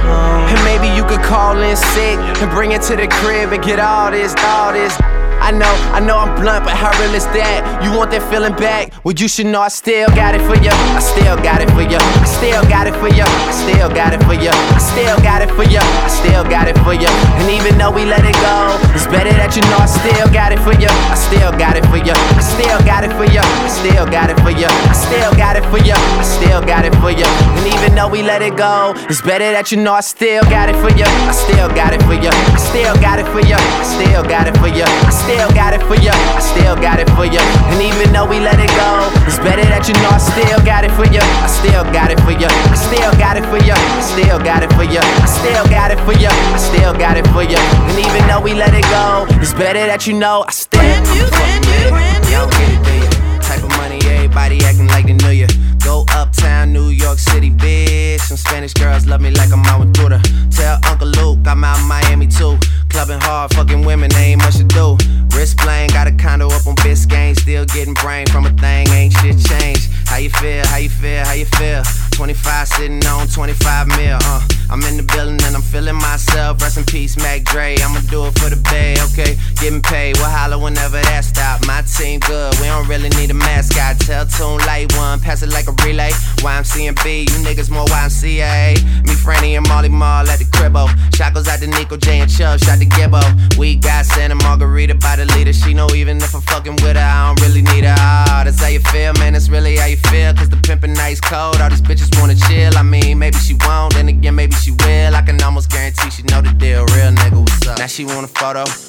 And 0.53 0.63
maybe 0.63 0.95
you 0.95 1.07
could 1.07 1.25
call 1.25 1.57
in 1.63 1.75
sick 1.75 2.19
and 2.21 2.51
bring 2.51 2.73
it 2.73 2.83
to 2.93 2.95
the 2.95 3.09
crib 3.09 3.55
and 3.55 3.65
get 3.65 3.81
all 3.81 4.11
this, 4.11 4.35
all 4.37 4.75
this. 4.75 4.93
I 5.41 5.51
know, 5.53 5.71
I 5.93 6.01
know 6.01 6.19
I'm 6.19 6.35
blunt, 6.41 6.65
but 6.65 6.75
how 6.75 6.91
real 7.01 7.15
is 7.15 7.27
that? 7.37 7.63
You 7.85 7.93
want 7.97 8.11
that 8.11 8.25
feeling 8.31 8.55
back? 8.57 8.93
Well, 9.05 9.15
you 9.15 9.29
should 9.29 9.47
know 9.47 9.61
I 9.61 9.69
still 9.69 10.09
got 10.17 10.35
it 10.35 10.43
for 10.43 10.57
you. 10.59 10.71
I 10.73 11.01
still 11.01 11.37
got 11.39 11.63
it 11.63 11.71
for 11.71 11.83
you. 11.85 12.01
I 12.01 12.27
still 12.27 12.63
got 12.67 12.87
it 12.87 12.95
for 12.99 13.09
you. 13.09 13.23
I 13.23 13.53
still 13.53 13.89
got 13.93 14.13
it 14.15 14.23
for 14.25 14.35
you. 14.35 14.51
I 14.51 14.81
still 14.81 15.19
got 15.23 15.43
it 15.43 15.51
for 15.55 15.63
you. 15.63 15.79
I 15.79 16.09
still 16.09 16.43
got 16.45 16.67
it 16.69 16.77
for 16.83 16.95
you. 16.95 17.09
And 17.39 17.51
even 17.51 17.79
though 17.79 17.93
we 17.93 18.05
let 18.05 18.25
it 18.25 18.35
go, 18.43 18.75
it's 18.97 19.07
better 19.07 19.31
that 19.39 19.55
you 19.55 19.63
know 19.71 19.79
I 19.79 19.87
still 19.87 20.29
got 20.33 20.51
it 20.51 20.61
for 20.65 20.75
you. 20.75 20.91
I 20.91 21.15
still 21.15 21.53
got 21.55 21.77
it 21.77 21.85
for 21.87 22.01
you. 22.01 22.15
I 22.15 22.43
still 22.43 22.81
got 22.83 23.05
it 23.05 23.13
for 23.15 23.29
you. 23.29 23.43
I 23.45 23.69
still 23.71 24.07
got 24.09 24.31
it 24.31 24.39
for 24.43 24.51
you. 24.51 24.67
I 24.67 24.95
still 24.97 25.33
got 25.37 25.55
it 25.57 25.65
for 25.71 25.79
you. 25.79 25.95
I 25.95 26.25
still 26.25 26.61
got 26.65 26.85
it 26.85 26.95
for 26.99 27.13
you. 27.13 27.29
And 27.61 27.67
even 27.71 27.95
though 27.95 28.09
we 28.09 28.23
let 28.23 28.43
it 28.43 28.57
go, 28.57 28.95
it's 29.07 29.23
better 29.23 29.53
that 29.53 29.71
you 29.71 29.79
know 29.79 29.95
I 29.95 30.03
still 30.03 30.43
got 30.51 30.69
it 30.69 30.77
for 30.83 30.91
you. 30.97 31.07
I 31.07 31.33
still 31.33 31.69
got 31.71 31.93
it 31.95 32.03
for 32.03 32.17
you. 32.19 32.33
I 32.33 32.59
still 32.59 32.97
got 32.99 33.19
it 33.19 33.29
for 33.31 33.43
you. 33.45 33.55
I 33.57 33.85
still 33.85 34.25
got 34.27 34.49
it 34.49 34.57
for 34.59 34.69
you. 34.69 34.87
Got 35.35 35.75
it 35.75 35.83
for 35.83 35.97
you. 35.99 36.11
I 36.11 36.41
still 36.41 36.77
got 36.77 37.01
it 37.01 37.11
for 37.19 37.27
you. 37.27 37.41
And 37.75 37.83
even 37.83 38.13
though 38.13 38.27
we 38.27 38.39
let 38.39 38.61
it 38.61 38.71
go, 38.79 39.11
it's 39.27 39.39
better 39.43 39.65
that 39.67 39.89
you 39.89 39.95
know 39.99 40.15
I 40.15 40.23
still 40.23 40.61
got 40.63 40.85
it 40.85 40.93
for 40.95 41.07
you. 41.07 41.19
I 41.19 41.49
still 41.51 41.83
got 41.91 42.11
it 42.11 42.21
for 42.23 42.31
you. 42.31 42.47
I 42.47 42.77
still 42.79 43.13
got 43.19 43.35
it 43.37 43.45
for 43.51 43.59
you. 43.59 43.75
I 43.75 44.03
still 44.07 44.39
got 44.39 44.63
it 44.63 44.71
for 44.75 44.85
you. 44.87 45.03
I 45.03 45.27
still 45.27 45.67
got 45.67 45.91
it 45.91 45.99
for 46.07 46.15
you. 46.15 46.31
I 46.31 46.59
still 46.59 46.95
got 46.95 47.17
it 47.17 47.27
for 47.35 47.43
you. 47.43 47.59
And 47.59 47.99
even 47.99 48.23
though 48.29 48.41
we 48.41 48.55
let 48.55 48.75
it 48.75 48.87
go, 48.87 49.27
it's 49.43 49.55
better 49.55 49.83
that 49.87 50.07
you 50.07 50.15
know 50.15 50.45
I 50.47 50.53
still. 50.53 50.79
Brand 50.79 51.07
new, 51.11 51.27
brand 51.27 51.65
new, 51.67 51.91
brand 51.91 52.81
new. 52.87 53.41
Type 53.43 53.63
of 53.63 53.71
money, 53.83 53.99
everybody 54.07 54.63
acting 54.63 54.87
like 54.87 55.07
they 55.07 55.15
knew 55.15 55.35
you. 55.35 55.76
Go 55.87 56.05
uptown, 56.11 56.73
New 56.73 56.89
York 56.89 57.17
City, 57.17 57.49
bitch. 57.49 58.19
Some 58.19 58.37
Spanish 58.37 58.75
girls 58.75 59.07
love 59.07 59.21
me 59.21 59.31
like 59.31 59.53
I'm 59.53 59.63
Duda. 59.93 60.21
Tell 60.51 60.81
Uncle 60.91 61.07
Luke 61.07 61.47
I'm 61.47 61.63
out 61.63 61.79
in 61.79 61.87
Miami 61.87 62.27
too. 62.27 62.59
Clubbing 62.89 63.21
hard, 63.21 63.55
fucking 63.55 63.87
women, 63.87 64.11
they 64.11 64.33
ain't 64.33 64.43
much 64.43 64.57
to 64.57 64.65
do. 64.65 64.99
Wrist 65.37 65.59
playing, 65.59 65.91
got 65.91 66.09
a 66.09 66.13
condo 66.13 66.49
up 66.49 66.67
on 66.67 66.75
Biscayne. 66.83 67.39
Still 67.39 67.65
getting 67.67 67.95
brain 67.95 68.27
from 68.27 68.47
a 68.47 68.51
thing, 68.51 68.89
ain't 68.89 69.13
shit 69.13 69.39
changed. 69.39 69.89
How 70.07 70.17
you 70.17 70.31
feel? 70.31 70.67
How 70.67 70.79
you 70.79 70.89
feel? 70.89 71.25
How 71.25 71.35
you 71.35 71.45
feel? 71.45 71.83
25 72.13 72.69
sitting 72.69 73.07
on 73.07 73.29
25 73.29 73.87
mil, 73.89 74.19
uh. 74.25 74.41
I'm 74.69 74.83
in 74.83 74.97
the 74.97 75.05
building 75.05 75.39
and 75.45 75.55
I'm 75.55 75.63
feeling 75.63 75.95
myself. 75.95 76.61
Rest 76.61 76.79
in 76.79 76.85
peace, 76.85 77.17
Mac 77.17 77.45
Dre. 77.45 77.77
I'ma 77.79 78.01
do 78.11 78.27
it 78.27 78.37
for 78.39 78.51
the 78.51 78.57
bay, 78.73 78.97
okay? 79.13 79.39
Getting 79.61 79.83
paid, 79.83 80.17
we'll 80.17 80.27
holler 80.27 80.59
whenever 80.59 80.99
that 80.99 81.25
stop. 81.25 81.65
My 81.67 81.83
team 81.83 82.19
good, 82.21 82.59
we 82.59 82.67
don't 82.67 82.89
really 82.89 83.11
need 83.11 83.31
a 83.31 83.35
mascot. 83.35 84.01
Tell 84.01 84.27
Tune 84.27 84.59
Light 84.67 84.91
One, 84.97 85.21
pass 85.21 85.43
it 85.43 85.51
like 85.51 85.69
a 85.69 85.76
relay. 85.85 86.11
YMCMB, 86.45 87.31
you 87.31 87.39
niggas 87.45 87.71
more 87.71 87.85
YMCA. 87.87 88.77
Me, 89.07 89.15
Franny, 89.15 89.57
and 89.57 89.67
Molly 89.69 89.89
Mall 89.89 90.29
at 90.29 90.39
the 90.39 90.45
cribbo. 90.45 90.89
Shot 91.15 91.35
goes 91.35 91.49
out 91.49 91.61
to 91.61 91.67
Nico 91.67 91.97
J 91.97 92.21
and 92.21 92.31
Chubb, 92.31 92.61
shot 92.61 92.79
to 92.79 92.87
Gibbo. 92.87 93.23
We 93.59 93.77
got 93.77 94.05
Santa 94.05 94.35
Margarita 94.35 94.95
by 94.95 95.17
the 95.17 95.27
leader. 95.37 95.53
She 95.53 95.75
know 95.75 95.89
even 95.95 96.19
if 96.19 96.35
I'm 96.35 96.43
fucking 96.43 96.77
with 96.77 96.97
her, 96.97 97.03
I 97.03 97.35
don't 97.35 97.41
really 97.47 97.63
need 97.63 97.85
her. 97.85 97.95
Ah, 97.99 98.43
that's 98.45 98.61
how 98.61 98.69
you 98.69 98.81
feel, 98.81 99.13
man. 99.15 99.33
That's 99.33 99.49
really 99.49 99.77
how 99.77 99.87
you 99.87 99.97
feel. 99.97 100.33
Cause 100.35 100.49
the 100.49 100.57
pimpin' 100.57 100.95
nice 100.95 101.21
cold. 101.21 101.61
All 101.61 101.71
these 101.71 101.83
bitches 101.83 102.11
wanna 102.21 102.35
chill. 102.35 102.77
I 102.77 102.83
mean, 102.83 103.19
maybe 103.19 103.37
she 103.39 103.55
won't, 103.67 103.95
then 103.95 104.09
again, 104.09 104.35
maybe 104.35 104.55
she 104.55 104.71
will. 104.71 105.15
I 105.15 105.23
can 105.23 105.41
almost 105.43 105.71
guarantee 105.71 106.11
she 106.11 106.23
know 106.25 106.41
the 106.41 106.53
deal. 106.53 106.85
Real 106.95 107.13
nigga, 107.13 107.41
what's 107.41 107.67
up? 107.67 107.79
Now 107.79 107.87
she 107.87 108.05
want 108.05 108.25
a 108.25 108.29
photo. 108.29 108.65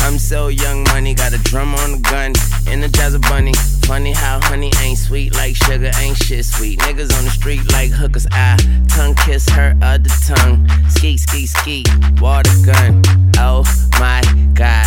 I'm 0.00 0.18
so 0.18 0.48
young, 0.48 0.84
money 0.84 1.14
got 1.14 1.32
a 1.32 1.38
drum 1.38 1.74
on 1.74 1.92
the 1.92 1.98
gun, 1.98 2.32
energize 2.66 3.14
a 3.14 3.18
bunny. 3.18 3.52
Funny 3.86 4.12
how 4.12 4.40
honey 4.40 4.70
ain't 4.82 4.98
sweet 4.98 5.34
like 5.34 5.56
sugar, 5.56 5.90
ain't 5.98 6.16
shit 6.16 6.44
sweet. 6.44 6.78
Niggas 6.80 7.16
on 7.16 7.24
the 7.24 7.30
street 7.30 7.70
like 7.72 7.90
hookers, 7.90 8.26
I 8.32 8.56
tongue 8.88 9.14
kiss 9.14 9.48
her 9.50 9.76
other 9.82 10.10
tongue. 10.26 10.68
Ski, 10.88 11.16
ski, 11.16 11.46
ski, 11.46 11.84
water 12.20 12.50
gun. 12.64 13.02
Oh 13.38 13.64
my 13.98 14.22
god, 14.54 14.86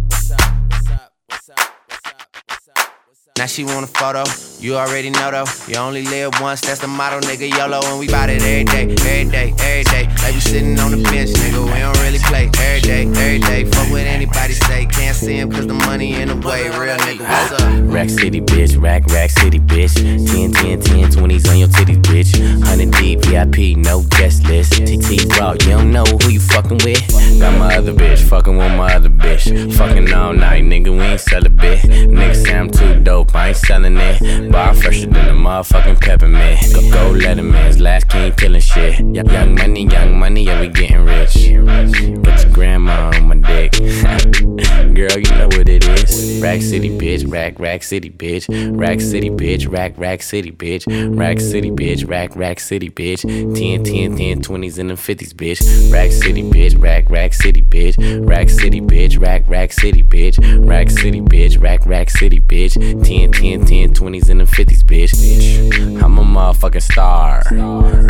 Now 3.37 3.45
she 3.45 3.63
want 3.63 3.85
a 3.85 3.87
photo. 3.87 4.23
You 4.59 4.75
already 4.75 5.09
know 5.09 5.31
though. 5.31 5.45
You 5.67 5.77
only 5.77 6.03
live 6.03 6.39
once, 6.41 6.61
that's 6.61 6.81
the 6.81 6.87
motto, 6.87 7.19
nigga. 7.21 7.49
YOLO, 7.49 7.79
and 7.85 7.99
we 7.99 8.07
bout 8.07 8.29
it 8.29 8.41
every 8.41 8.65
day, 8.65 8.83
every 8.83 9.31
day, 9.31 9.53
every 9.57 9.83
day. 9.85 10.05
Like 10.21 10.33
we 10.33 10.39
sitting 10.41 10.77
on 10.79 10.91
the 10.91 11.01
bench, 11.01 11.31
nigga. 11.31 11.65
We 11.65 11.79
don't 11.79 11.97
really 12.01 12.19
play 12.19 12.49
every 12.59 12.81
day, 12.81 13.07
every 13.07 13.39
day. 13.39 13.63
Fuck 13.65 13.89
what 13.89 14.01
anybody 14.01 14.53
say. 14.53 14.85
Can't 14.85 15.15
see 15.15 15.39
him 15.39 15.49
cause 15.49 15.65
the 15.65 15.73
money 15.73 16.21
in 16.21 16.27
the 16.27 16.35
way. 16.47 16.69
Real 16.69 16.97
nigga, 16.97 17.21
what's 17.21 17.63
up? 17.63 17.93
Rack 17.93 18.09
City, 18.09 18.41
bitch. 18.41 18.79
Rack, 18.79 19.05
rack 19.07 19.29
city, 19.29 19.59
bitch. 19.59 19.95
10, 19.95 20.51
10, 20.51 20.81
10, 20.81 21.11
20s 21.11 21.49
on 21.49 21.57
your 21.57 21.69
titties, 21.69 22.01
bitch. 22.03 22.37
100 22.59 22.91
deep, 22.91 23.25
VIP, 23.25 23.77
no 23.77 24.03
guest 24.17 24.45
list. 24.45 24.73
TT 24.73 25.25
Raw, 25.39 25.53
you 25.53 25.77
don't 25.77 25.91
know 25.91 26.03
who 26.03 26.29
you 26.29 26.39
fucking 26.39 26.79
with. 26.83 27.01
Got 27.39 27.57
my 27.57 27.75
other 27.77 27.93
bitch, 27.93 28.21
fucking 28.27 28.57
with 28.57 28.75
my 28.75 28.93
other 28.93 29.09
bitch. 29.09 29.73
Fucking 29.75 30.13
all 30.13 30.33
night, 30.33 30.63
nigga, 30.63 30.91
we 30.91 31.01
ain't 31.01 31.57
bit. 31.57 31.79
Nigga 31.81 32.35
say 32.35 32.57
I'm 32.57 32.69
too 32.69 32.99
dope, 33.01 33.20
I 33.33 33.49
ain't 33.49 33.57
selling 33.57 33.97
it. 33.97 34.51
Bar 34.51 34.73
fresher 34.73 35.07
than 35.07 35.27
a 35.27 35.33
motherfucking 35.33 36.01
peppermint. 36.01 36.59
Go, 36.73 36.81
go 36.91 37.13
Letterman's 37.19 37.79
last 37.79 38.09
king 38.09 38.31
killing 38.33 38.61
shit. 38.61 38.99
Young 38.99 39.55
money, 39.55 39.85
young 39.85 40.19
money, 40.19 40.43
yeah, 40.43 40.59
we 40.59 40.67
getting 40.67 41.05
rich. 41.05 41.33
Get 41.33 42.43
your 42.43 42.53
grandma 42.53 43.11
on 43.15 43.27
my 43.27 43.35
dick. 43.35 43.71
Girl, 44.93 45.17
you 45.17 45.31
know 45.37 45.47
what 45.47 45.69
it 45.69 45.87
is. 45.87 46.41
Rack 46.41 46.61
City, 46.61 46.89
bitch. 46.89 47.31
Rack, 47.31 47.59
rack 47.59 47.83
city, 47.83 48.09
bitch. 48.09 48.45
Rack 48.77 48.99
City, 48.99 49.29
bitch. 49.29 49.71
Rack, 49.71 49.93
rack 49.97 50.21
city, 50.21 50.51
bitch. 50.51 50.85
Rack 51.17 51.39
City, 51.39 51.71
bitch. 51.71 52.07
Rack, 52.07 52.35
rack 52.35 52.59
city, 52.59 52.89
bitch. 52.89 53.21
10, 53.21 53.83
10, 53.83 54.17
10, 54.17 54.41
20s 54.41 54.79
and 54.79 54.89
the 54.89 54.95
50s, 54.95 55.33
bitch. 55.33 55.93
Rack 55.93 56.11
City, 56.11 56.43
bitch. 56.43 56.81
Rack, 56.81 57.09
rack 57.09 57.33
city, 57.33 57.61
bitch. 57.61 57.95
Rack 58.27 58.49
City, 58.49 58.81
bitch. 58.81 59.19
Rack, 59.19 59.43
rack 59.47 59.71
city, 59.71 60.03
bitch. 60.03 60.67
Rack 60.67 60.89
City, 60.89 61.21
bitch. 61.21 61.61
Rack, 61.61 61.85
rack 61.85 62.09
city, 62.09 62.39
bitch. 62.39 62.73
10, 62.73 63.05
10, 63.11 63.65
10, 63.65 63.93
20s 63.93 64.29
and 64.29 64.39
the 64.39 64.45
50s, 64.45 64.83
bitch. 64.83 66.01
I'm 66.01 66.17
a 66.17 66.23
motherfucking 66.23 66.81
star. 66.81 67.43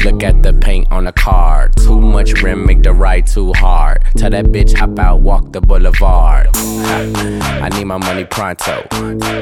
Look 0.04 0.22
at 0.22 0.44
the 0.44 0.54
paint 0.54 0.92
on 0.92 1.06
the 1.06 1.12
car. 1.12 1.70
Too 1.70 2.00
much 2.00 2.44
rim, 2.44 2.68
make 2.68 2.84
the 2.84 2.94
ride 2.94 3.26
too 3.26 3.52
hard. 3.54 4.04
Tell 4.16 4.30
that 4.30 4.46
bitch 4.46 4.78
hop 4.78 5.00
out, 5.00 5.22
walk 5.22 5.54
the 5.54 5.62
boulevard. 5.62 6.50
I 6.56 7.70
need 7.70 7.86
my 7.86 7.98
money 7.98 8.26
pronto. 8.26 8.86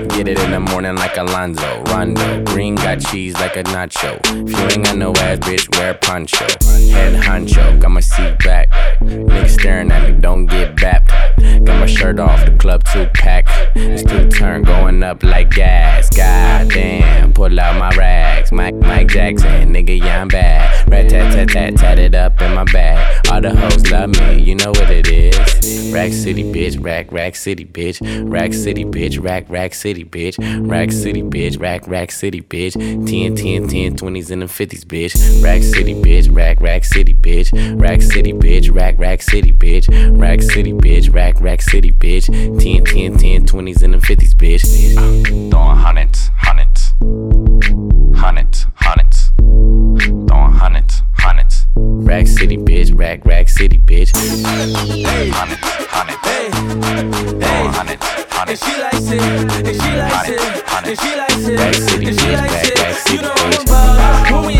Get 0.07 0.29
it 0.29 0.39
in 0.39 0.51
the 0.51 0.61
morning 0.61 0.95
like 0.95 1.17
Alonzo. 1.17 1.83
Rondo. 1.83 2.43
Green 2.45 2.75
got 2.75 3.01
cheese 3.01 3.33
like 3.33 3.57
a 3.57 3.63
nacho. 3.63 4.17
If 4.47 4.57
you 4.57 4.63
ain't 4.65 4.85
got 4.85 4.97
no 4.97 5.11
ass, 5.11 5.39
bitch, 5.39 5.77
wear 5.77 5.93
poncho. 5.95 6.47
Head 6.93 7.21
honcho, 7.21 7.81
got 7.81 7.91
my 7.91 7.99
seat 7.99 8.39
back. 8.39 8.69
Staring 9.59 9.91
at 9.91 10.09
me, 10.09 10.17
don't 10.21 10.45
get 10.45 10.77
bapped. 10.77 11.65
Got 11.65 11.81
my 11.81 11.85
shirt 11.85 12.17
off, 12.17 12.45
the 12.45 12.51
club 12.51 12.81
two 12.85 13.07
pack. 13.13 13.45
It's 13.75 14.03
two 14.03 14.29
turn 14.29 14.63
going 14.63 15.03
up 15.03 15.21
like 15.21 15.49
gas. 15.49 16.09
God 16.15 16.69
damn, 16.69 17.33
pull 17.33 17.59
out 17.59 17.77
my 17.77 17.89
rags. 17.97 18.53
Mike, 18.53 18.75
Mike 18.75 19.09
Jackson, 19.09 19.73
nigga, 19.73 19.99
yeah, 19.99 20.21
I'm 20.21 20.29
bad. 20.29 20.87
Rat 20.89 21.09
tat 21.09 21.33
tat 21.33 21.49
tat, 21.49 21.75
tat 21.75 21.99
it 21.99 22.15
up 22.15 22.41
in 22.41 22.53
my 22.53 22.63
bag. 22.63 23.27
All 23.29 23.41
the 23.41 23.53
hoes 23.53 23.91
love 23.91 24.11
me, 24.11 24.41
you 24.41 24.55
know 24.55 24.69
what 24.69 24.89
it 24.89 25.09
is. 25.09 25.93
Rack 25.93 26.13
City, 26.13 26.43
bitch, 26.43 26.81
rack, 26.81 27.11
rack 27.11 27.35
city, 27.35 27.65
bitch. 27.65 27.99
Rack 28.31 28.53
City, 28.53 28.85
bitch, 28.85 29.21
rack, 29.21 29.49
rack 29.49 29.73
city, 29.73 30.05
bitch. 30.05 30.37
Rack 30.69 30.91
City, 30.91 31.23
bitch, 31.23 31.59
rack, 31.59 31.87
rack 31.87 32.11
city, 32.11 32.41
bitch. 32.41 32.73
10, 32.73 33.35
10, 33.35 33.67
10, 33.67 33.95
20s 33.97 34.31
and 34.31 34.41
the 34.43 34.45
50s, 34.45 34.85
bitch. 34.85 35.43
Rack 35.43 35.63
City, 35.63 35.95
bitch, 35.95 36.33
rack, 36.33 36.61
rack 36.61 36.85
city, 36.85 37.13
bitch. 37.13 37.51
Rack 37.81 38.01
City, 38.01 38.33
bitch, 38.33 38.73
rack, 38.73 38.97
rack 38.99 39.21
city, 39.21 39.48
bitch. 39.51 39.87
Rack 40.19 40.41
City, 40.41 40.73
bitch, 40.73 41.13
rack, 41.13 41.39
rack 41.41 41.61
city, 41.61 41.91
bitch. 41.91 42.25
10, 42.59 42.85
10, 42.85 43.17
10, 43.17 43.45
20s 43.45 43.83
and 43.83 43.93
the 43.93 43.97
50s, 43.97 44.33
bitch. 44.35 45.51
Throwing 45.51 45.77
hundreds, 45.77 46.31
hundreds, 46.35 46.93
hundreds, 48.19 48.67
hundreds. 48.75 49.31
Throwing 50.27 50.53
hundreds, 50.53 51.01
hundreds. 51.17 51.65
Rack 51.75 52.27
City, 52.27 52.57
bitch, 52.57 52.97
rack, 52.97 53.25
rack 53.25 53.49
city, 53.49 53.77
bitch. 53.77 54.11
Hundreds, 55.33 55.61
hundreds. 55.89 56.19
Throwing 57.45 57.73
hundreds, 57.73 58.05
hundreds. 58.29 58.65
she 58.65 58.81
likes 58.81 59.11
it, 59.11 59.21
and 59.21 59.67
she 59.67 59.95
likes 59.95 60.29
it, 60.29 60.39
and 60.73 60.99
she 60.99 61.15
likes 61.15 61.47
it, 61.47 61.59
Rack 61.59 61.73
City, 61.75 62.07
and 62.07 62.17
bitch, 62.17 62.33
rack, 62.33 62.51
rack 62.77 62.95
city, 62.95 63.15
You 63.15 63.21
know 63.21 63.33
I'm 63.35 63.51
bitch. 63.51 64.58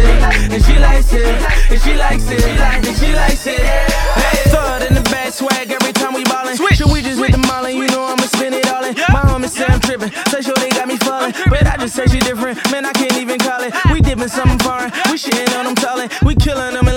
It, 0.00 0.52
and 0.52 0.64
she 0.64 0.78
likes 0.78 1.12
it, 1.12 1.26
and 1.70 1.80
she 1.80 1.94
likes 1.94 2.30
it, 2.30 2.42
and 2.42 2.96
she 2.96 3.14
likes 3.14 3.46
it. 3.46 3.60
Hey, 3.60 4.50
it 4.50 4.90
in 4.90 4.94
the 4.94 5.02
bag, 5.10 5.32
swag 5.32 5.70
every 5.70 5.92
time 5.92 6.14
we 6.14 6.24
ballin'. 6.24 6.56
Should 6.56 6.90
we 6.90 7.02
just 7.02 7.20
hit 7.20 7.32
the 7.32 7.38
mall 7.38 7.64
and 7.64 7.76
you 7.76 7.86
know 7.88 8.04
I'ma 8.04 8.26
spend 8.26 8.54
it 8.54 8.68
all 8.68 8.84
in? 8.84 8.94
My 9.12 9.22
homies 9.28 9.50
say 9.50 9.66
I'm 9.66 9.80
trippin', 9.80 10.12
say 10.28 10.42
sure 10.42 10.54
they 10.56 10.70
got 10.70 10.88
me 10.88 10.96
falling, 10.98 11.32
but 11.48 11.66
I 11.66 11.76
just 11.76 11.94
say 11.94 12.06
she 12.06 12.18
different. 12.20 12.58
Man, 12.70 12.84
I 12.84 12.92
can't 12.92 13.16
even 13.16 13.38
call 13.38 13.62
it. 13.62 13.74
We 13.92 14.00
dippin' 14.00 14.28
something 14.28 14.58
foreign, 14.58 14.90
we 15.10 15.16
shitting 15.16 15.52
on 15.58 15.64
them 15.66 15.74
tallin', 15.74 16.10
we 16.24 16.34
killin' 16.34 16.74
them 16.74 16.89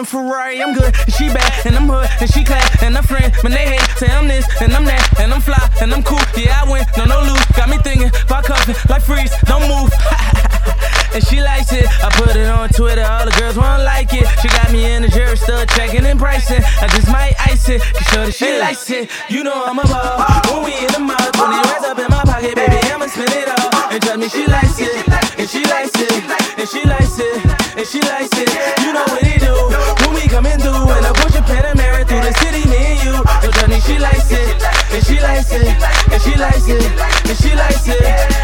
more 0.00 0.22
horses 0.22 0.30
than 0.30 0.30
the 0.30 0.30
Ferrari. 0.30 0.62
I'm 0.62 0.74
good, 0.74 0.94
and 0.94 1.14
she 1.14 1.28
bad, 1.28 1.66
and 1.66 1.76
I'm 1.76 1.88
hood, 1.88 2.08
and 2.20 2.30
she 2.32 2.44
clap, 2.44 2.82
and 2.82 2.96
I'm 2.96 3.04
friend. 3.04 3.32
Man, 3.42 3.52
they 3.52 3.76
hate, 3.76 3.98
say 3.98 4.08
I'm 4.10 4.28
this, 4.28 4.46
and 4.60 4.72
I'm 4.72 4.84
that, 4.84 5.20
and 5.20 5.32
I'm 5.32 5.40
fly, 5.40 5.60
and 5.80 5.92
I'm 5.92 6.02
cool. 6.02 6.20
Yeah, 6.36 6.62
I 6.62 6.70
win, 6.70 6.84
no, 6.96 7.04
no 7.04 7.20
lose. 7.22 7.44
Got 7.56 7.68
me 7.68 7.78
thinking, 7.78 8.10
about 8.24 8.44
cuffing, 8.44 8.76
like 8.88 9.02
freeze, 9.02 9.32
don't 9.44 9.66
move. 9.68 9.90
and 11.14 11.26
she 11.26 11.40
likes 11.40 11.72
it. 11.72 11.86
I 12.02 12.08
put 12.14 12.36
it 12.36 12.48
on 12.48 12.68
Twitter, 12.70 13.04
all 13.04 13.24
the 13.24 13.34
girls 13.38 13.56
won't 13.56 13.82
like 13.82 14.12
it. 14.12 14.26
She 14.40 14.48
got 14.48 14.70
me 14.72 14.84
in 14.84 15.02
the 15.02 15.08
jury, 15.08 15.36
still 15.36 15.64
checking 15.76 16.06
and 16.06 16.18
pricing. 16.18 16.62
I 16.80 16.86
just 16.88 17.08
might 17.08 17.34
ice 17.40 17.68
it, 17.68 17.82
cause 17.82 18.06
sure 18.08 18.24
that 18.26 18.34
she 18.34 18.58
likes 18.58 18.90
it. 18.90 19.10
You 19.28 19.44
know 19.44 19.64
I'm 19.66 19.78
a 19.78 19.86
ball. 19.86 20.18
When 20.54 20.64
we 20.64 20.74
in 20.78 20.90
the 20.92 21.00
mall, 21.00 21.18
20 21.18 21.56
racks 21.68 21.84
up 21.84 21.98
in 21.98 22.08
my 22.10 22.22
pocket, 22.24 22.54
baby, 22.54 22.78
I'ma 22.90 23.06
spend 23.06 23.32
it 23.32 23.48
all. 23.48 23.70
And 23.90 24.02
trust 24.02 24.18
me, 24.18 24.28
she 24.28 24.46
likes 24.46 24.69
likes 36.40 36.68
it, 36.68 36.82
and 37.28 37.38
she 37.38 37.54
likes 37.54 37.86
it. 37.86 38.00
Hey. 38.00 38.40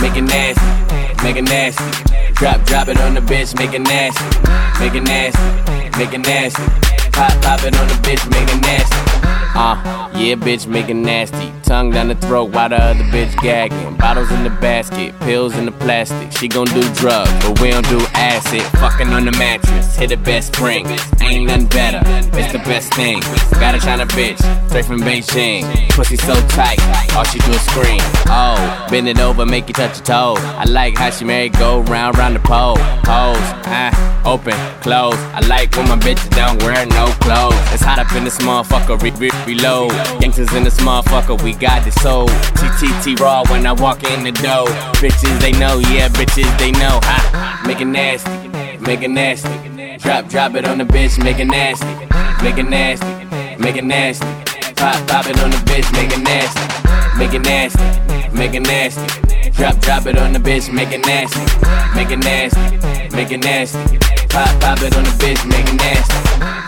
Make 0.00 0.16
it 0.16 0.22
nasty, 0.22 1.24
make 1.24 1.42
nasty. 1.42 1.84
Drop, 2.34 2.62
drop 2.66 2.88
it 2.88 3.00
on 3.00 3.14
the 3.14 3.20
bitch, 3.20 3.58
make 3.58 3.74
it 3.74 3.80
nasty, 3.80 4.24
make 4.78 4.94
it 4.94 5.02
nasty, 5.02 5.98
make 5.98 6.14
it 6.14 6.20
nasty. 6.20 6.62
Pop, 7.10 7.32
pop 7.42 7.64
it 7.64 7.76
on 7.76 7.88
the 7.88 7.94
bitch, 8.06 8.22
make 8.30 8.48
it 8.48 8.60
nasty. 8.62 8.96
Uh, 9.56 10.10
yeah, 10.14 10.36
bitch, 10.36 10.68
make 10.68 10.88
it 10.88 10.94
nasty. 10.94 11.55
Tongue 11.66 11.90
down 11.90 12.06
the 12.06 12.14
throat 12.14 12.54
while 12.54 12.68
the 12.68 12.76
other 12.76 13.02
bitch 13.10 13.36
gagging. 13.42 13.96
Bottles 13.96 14.30
in 14.30 14.44
the 14.44 14.50
basket, 14.50 15.18
pills 15.18 15.56
in 15.56 15.64
the 15.64 15.72
plastic. 15.72 16.30
She 16.30 16.46
gon' 16.46 16.66
do 16.66 16.80
drugs, 16.94 17.28
but 17.42 17.60
we 17.60 17.72
don't 17.72 17.86
do 17.88 17.98
acid. 18.14 18.62
Fucking 18.78 19.08
on 19.08 19.24
the 19.24 19.32
mattress, 19.32 19.96
hit 19.96 20.10
the 20.10 20.16
best 20.16 20.54
spring. 20.54 20.86
Ain't 21.20 21.48
nothing 21.48 21.66
better, 21.66 22.00
it's 22.38 22.52
the 22.52 22.60
best 22.60 22.94
thing. 22.94 23.20
Got 23.58 23.74
a 23.74 23.80
China 23.80 24.06
bitch, 24.06 24.38
straight 24.68 24.84
from 24.84 25.00
Beijing. 25.00 25.64
Pussy 25.90 26.16
so 26.16 26.34
tight, 26.46 26.78
all 27.16 27.24
she 27.24 27.40
do 27.40 27.50
is 27.50 27.60
scream. 27.62 28.00
Oh, 28.28 28.86
bend 28.88 29.08
it 29.08 29.18
over, 29.18 29.44
make 29.44 29.66
you 29.66 29.74
touch 29.74 29.96
your 29.96 30.04
toe. 30.04 30.34
I 30.38 30.64
like 30.64 30.96
how 30.96 31.10
she 31.10 31.24
married 31.24 31.54
go 31.54 31.80
round, 31.80 32.16
round 32.16 32.36
the 32.36 32.40
pole. 32.40 32.76
Pose, 33.02 33.42
ah, 33.66 34.22
open, 34.24 34.54
close. 34.82 35.18
I 35.34 35.40
like 35.48 35.74
when 35.76 35.88
my 35.88 35.96
bitches 35.96 36.30
don't 36.30 36.62
wear 36.62 36.86
no 36.86 37.06
clothes. 37.20 37.58
It's 37.72 37.82
hot 37.82 37.98
up 37.98 38.12
in 38.14 38.22
this 38.22 38.38
motherfucker, 38.38 39.02
re- 39.02 39.10
re- 39.18 39.44
reload. 39.46 39.90
Gangsters 40.20 40.52
in 40.54 40.62
this 40.62 40.78
motherfucker, 40.78 41.42
we 41.42 41.55
got 41.58 41.84
the 41.84 41.90
soul. 41.90 42.28
TTT 42.58 43.18
raw 43.20 43.44
when 43.50 43.66
I 43.66 43.72
walk 43.72 44.04
in 44.04 44.24
the 44.24 44.32
door. 44.32 44.66
Bitches, 45.00 45.40
they 45.40 45.52
know, 45.52 45.78
yeah, 45.78 46.08
bitches, 46.08 46.50
they 46.58 46.70
know. 46.72 47.00
Ha, 47.02 47.62
make 47.66 47.80
it 47.80 47.86
nasty, 47.86 48.48
make 48.78 49.02
it 49.02 49.10
nasty. 49.10 49.48
Drop, 49.98 50.28
drop 50.28 50.54
it 50.54 50.66
on 50.66 50.78
the 50.78 50.84
bitch, 50.84 51.22
make 51.22 51.38
it 51.38 51.46
nasty, 51.46 51.86
make 52.42 52.58
it 52.58 52.68
nasty, 52.68 53.06
make 53.58 53.76
it 53.76 53.84
nasty. 53.84 54.26
Pop, 54.76 55.08
pop 55.08 55.26
it 55.26 55.38
on 55.40 55.50
the 55.50 55.56
bitch, 55.68 55.90
make 55.92 56.12
it 56.12 56.22
nasty, 56.22 57.18
make 57.18 57.32
it 57.32 57.42
nasty, 57.42 58.36
make 58.36 58.54
it 58.54 58.60
nasty. 58.60 59.50
Drop, 59.50 59.78
drop 59.80 60.06
it 60.06 60.18
on 60.18 60.32
the 60.32 60.38
bitch, 60.38 60.72
make 60.72 60.92
it 60.92 61.04
nasty, 61.06 61.40
make 61.94 62.10
it 62.10 62.18
nasty, 62.18 63.16
make 63.16 63.30
it 63.30 63.40
nasty. 63.40 64.25
Pop, 64.36 64.60
pop 64.60 64.82
it 64.82 64.94
on 64.94 65.04
the 65.04 65.10
bitch, 65.16 65.48
make 65.48 65.66
it 65.66 65.76
nasty. 65.76 66.14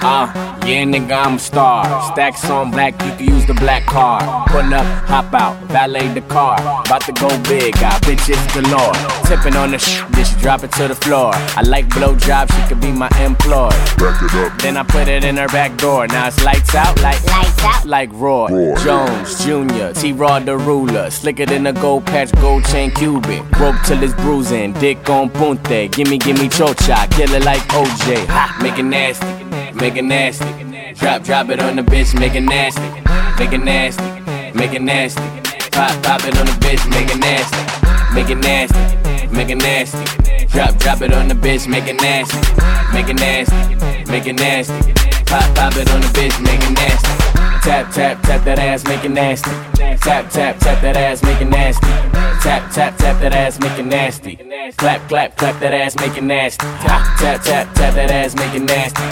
Uh, 0.00 0.26
yeah, 0.64 0.84
nigga, 0.84 1.26
I'm 1.26 1.34
a 1.34 1.38
star. 1.38 1.84
Stacks 2.12 2.48
on 2.48 2.70
black, 2.70 2.94
you 3.04 3.10
can 3.12 3.34
use 3.34 3.44
the 3.46 3.52
black 3.52 3.84
card. 3.84 4.22
Pull 4.48 4.72
up, 4.72 4.86
hop 5.04 5.34
out, 5.34 5.62
valet 5.64 6.08
the 6.14 6.22
car. 6.22 6.56
About 6.86 7.02
to 7.02 7.12
go 7.12 7.28
big, 7.42 7.74
got 7.74 8.00
bitches 8.02 8.40
galore. 8.54 8.94
Tipping 9.26 9.56
on 9.56 9.72
the 9.72 9.78
sh, 9.78 10.00
then 10.12 10.24
she 10.24 10.34
drop 10.40 10.62
it 10.62 10.72
to 10.72 10.88
the 10.88 10.94
floor. 10.94 11.32
I 11.34 11.62
like 11.62 11.88
blow 11.90 12.14
job, 12.16 12.50
she 12.50 12.62
could 12.68 12.80
be 12.80 12.92
my 12.92 13.10
employee. 13.20 13.70
Back 13.98 14.22
it 14.22 14.34
up. 14.34 14.62
Then 14.62 14.76
I 14.76 14.82
put 14.84 15.08
it 15.08 15.24
in 15.24 15.36
her 15.36 15.48
back 15.48 15.76
door. 15.76 16.06
Now 16.06 16.28
it's 16.28 16.42
lights 16.44 16.74
out, 16.74 17.00
like 17.02 17.22
lights 17.26 17.64
out, 17.64 17.84
like 17.84 18.10
Roy, 18.12 18.48
Jones 18.82 19.44
Jr. 19.44 19.92
T 19.98 20.12
Rod 20.12 20.46
the 20.46 20.56
ruler, 20.56 21.10
slicker 21.10 21.44
than 21.44 21.66
a 21.66 21.72
gold 21.72 22.06
patch, 22.06 22.32
gold 22.40 22.64
chain 22.66 22.90
Cuban. 22.92 23.46
Rope 23.58 23.76
till 23.84 24.02
it's 24.02 24.14
bruising, 24.14 24.72
dick 24.74 25.10
on 25.10 25.28
punte. 25.28 25.90
Gimme, 25.90 26.18
gimme 26.18 26.48
chocha, 26.48 27.10
kill 27.10 27.32
it 27.34 27.44
like 27.44 27.57
OJ. 27.61 28.62
Make 28.62 28.78
it 28.78 28.84
nasty, 28.84 29.26
make 29.74 29.96
it 29.96 30.04
nasty. 30.04 30.46
Drop, 30.94 31.22
drop 31.22 31.48
it 31.50 31.61
on 31.61 31.76
the 31.76 31.82
bitch, 31.82 32.18
make 32.18 32.34
it 32.34 32.40
nasty, 32.40 32.82
make 33.38 33.52
it 33.52 33.62
nasty, 33.62 34.02
make 34.54 34.72
it 34.72 34.82
nasty. 34.82 35.22
Pop, 35.70 36.02
pop 36.02 36.24
it 36.24 36.36
on 36.38 36.46
the 36.46 36.56
bitch, 36.59 36.82
make 36.90 37.09
it 37.09 37.18
nasty, 37.18 37.56
make 38.14 38.30
it 38.30 38.38
nasty, 38.38 39.28
make 39.28 39.48
it 39.48 39.56
nasty. 39.56 40.46
Drop, 40.46 40.76
drop 40.78 41.02
it 41.02 41.12
on 41.12 41.28
the 41.28 41.34
bitch, 41.34 41.68
make 41.68 41.86
it 41.86 42.00
nasty, 42.00 42.38
make 42.92 43.09
it 43.09 43.16
nasty, 43.16 44.11
make 44.11 44.26
it 44.26 44.34
nasty. 44.34 44.92
Pop, 45.26 45.54
pop 45.54 45.76
it 45.76 45.90
on 45.90 46.00
the 46.00 46.09
bitch, 46.09 46.40
make 46.42 46.62
it 46.62 46.72
nasty. 46.72 46.88
Tap, 47.68 47.92
tap, 47.92 48.22
tap 48.22 48.44
that 48.44 48.58
ass, 48.58 48.82
make 48.84 49.04
it 49.04 49.10
nasty. 49.10 49.50
Tap, 49.76 50.30
tap, 50.30 50.58
tap 50.58 50.80
that 50.80 50.96
ass, 50.96 51.22
make 51.22 51.38
it 51.42 51.50
nasty. 51.50 51.86
Tap, 52.40 52.72
tap, 52.72 52.96
tap 52.96 53.20
that 53.20 53.34
ass, 53.34 53.60
make 53.60 53.78
it 53.78 53.84
nasty. 53.84 54.36
Clap, 54.78 55.06
clap, 55.06 55.36
clap 55.36 55.60
that 55.60 55.74
ass, 55.74 55.94
make 55.96 56.16
it 56.16 56.24
nasty. 56.24 56.64
Tap, 56.64 57.18
tap, 57.18 57.42
tap, 57.42 57.74
tap 57.74 57.94
that 57.94 58.10
ass, 58.10 58.34
make 58.34 58.54
it 58.54 58.62
nasty. 58.62 59.02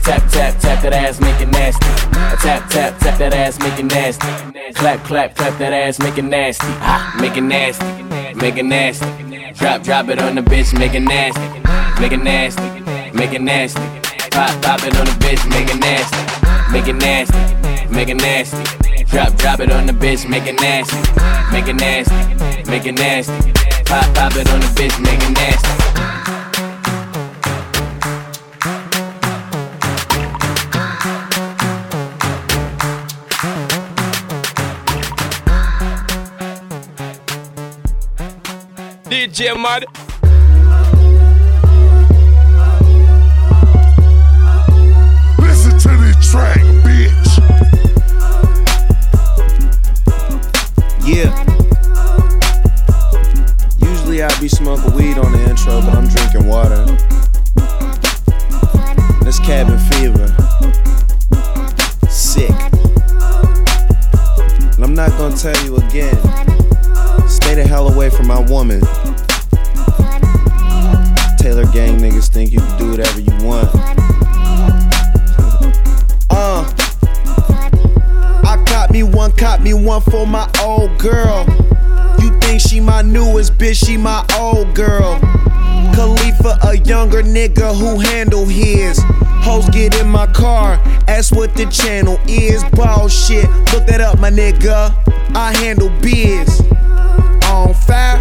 Tap, 0.00 0.30
tap, 0.30 0.58
tap 0.58 0.82
that 0.82 0.94
ass, 0.94 1.20
make 1.20 1.38
it 1.42 1.48
nasty. 1.50 1.86
Tap, 2.40 2.70
tap, 2.70 2.98
tap 3.00 3.18
that 3.18 3.34
ass, 3.34 3.58
make 3.58 3.78
it 3.78 3.84
nasty. 3.84 4.26
Clap, 4.72 5.04
clap, 5.04 5.34
clap 5.34 5.58
that 5.58 5.74
ass, 5.74 5.98
make 5.98 6.16
it 6.16 6.24
nasty. 6.24 6.66
Ah, 6.80 7.14
make 7.20 7.36
it 7.36 7.42
nasty, 7.42 7.84
make 8.32 8.56
it 8.56 8.64
nasty. 8.64 9.04
Drop, 9.58 9.82
drop 9.82 10.08
it 10.08 10.18
on 10.22 10.36
the 10.36 10.40
bitch, 10.40 10.72
make 10.78 10.94
it 10.94 11.00
nasty. 11.00 11.42
Make 12.00 12.12
it 12.12 12.22
nasty, 12.24 12.62
make 13.12 13.34
it 13.34 13.42
nasty. 13.42 13.82
Pop, 14.30 14.62
pop 14.62 14.80
it 14.86 14.96
on 14.96 15.04
the 15.04 15.16
bitch, 15.20 15.46
make 15.50 15.68
it 15.68 15.78
nasty. 15.78 16.55
Make 16.72 16.88
it 16.88 16.96
nasty, 16.96 17.38
make 17.88 18.08
it 18.08 18.16
nasty. 18.16 19.04
Drop, 19.04 19.34
drop 19.36 19.60
it 19.60 19.70
on 19.70 19.86
the 19.86 19.92
bitch, 19.92 20.28
make 20.28 20.46
it 20.46 20.60
nasty. 20.60 20.96
Make 21.52 21.68
it 21.68 21.76
nasty, 21.76 22.70
make 22.70 22.86
it 22.86 22.98
nasty. 22.98 23.52
Pop, 23.84 24.14
pop 24.14 24.36
it 24.36 24.50
on 24.50 24.60
the 24.60 24.66
bitch, 24.74 24.98
make 25.00 25.22
it 25.22 25.30
nasty. 25.30 25.76
DJ 39.08 39.56
Mud. 39.56 39.84
Track, 46.30 46.58
bitch. 46.82 47.38
Yeah. 51.04 51.30
Usually 53.78 54.22
I'd 54.22 54.40
be 54.40 54.48
smoking 54.48 54.94
weed 54.94 55.18
on 55.18 55.32
the 55.32 55.48
intro, 55.48 55.80
but 55.80 55.94
I'm 55.94 56.08
drinking 56.08 56.46
water. 56.46 56.84
This 59.24 59.38
cabin 59.40 59.78
fever. 59.90 60.26
Sick. 62.08 62.50
And 64.74 64.84
I'm 64.84 64.94
not 64.94 65.10
gonna 65.10 65.36
tell 65.36 65.56
you 65.64 65.76
again. 65.76 66.16
Stay 67.28 67.54
the 67.54 67.64
hell 67.66 67.92
away 67.92 68.10
from 68.10 68.26
my 68.26 68.40
woman. 68.50 68.80
Taylor 71.38 71.66
gang 71.72 71.98
niggas 71.98 72.28
think 72.28 72.52
you 72.52 72.58
can 72.58 72.78
do 72.78 72.90
whatever 72.90 73.20
you 73.20 73.46
want. 73.46 74.85
Uh. 76.38 76.70
I 78.44 78.62
caught 78.66 78.90
me 78.90 79.02
one, 79.02 79.32
caught 79.32 79.62
me 79.62 79.72
one 79.72 80.02
for 80.02 80.26
my 80.26 80.46
old 80.62 80.98
girl. 80.98 81.46
You 82.20 82.38
think 82.40 82.60
she 82.60 82.78
my 82.78 83.00
newest 83.00 83.56
bitch, 83.56 83.86
she 83.86 83.96
my 83.96 84.22
old 84.38 84.74
girl. 84.74 85.18
Khalifa, 85.94 86.58
a 86.62 86.76
younger 86.76 87.22
nigga 87.22 87.74
who 87.74 88.00
handle 88.00 88.44
his. 88.44 89.00
Hoes 89.46 89.66
get 89.70 89.98
in 89.98 90.10
my 90.10 90.26
car, 90.26 90.74
ask 91.08 91.34
what 91.34 91.54
the 91.54 91.64
channel 91.66 92.20
is. 92.28 92.62
Ball 92.72 93.08
shit, 93.08 93.48
look 93.72 93.86
that 93.86 94.02
up, 94.02 94.18
my 94.18 94.30
nigga. 94.30 94.92
I 95.34 95.56
handle 95.56 95.88
biz. 96.02 96.60
On 97.50 97.72
fire, 97.72 98.20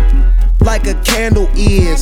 like 0.62 0.88
a 0.88 0.94
candle 1.04 1.50
is. 1.54 2.02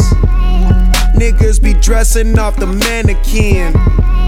Niggas 1.18 1.59
be 1.59 1.74
dressing 1.74 2.38
off 2.38 2.55
the 2.57 2.68
mannequin. 2.68 3.74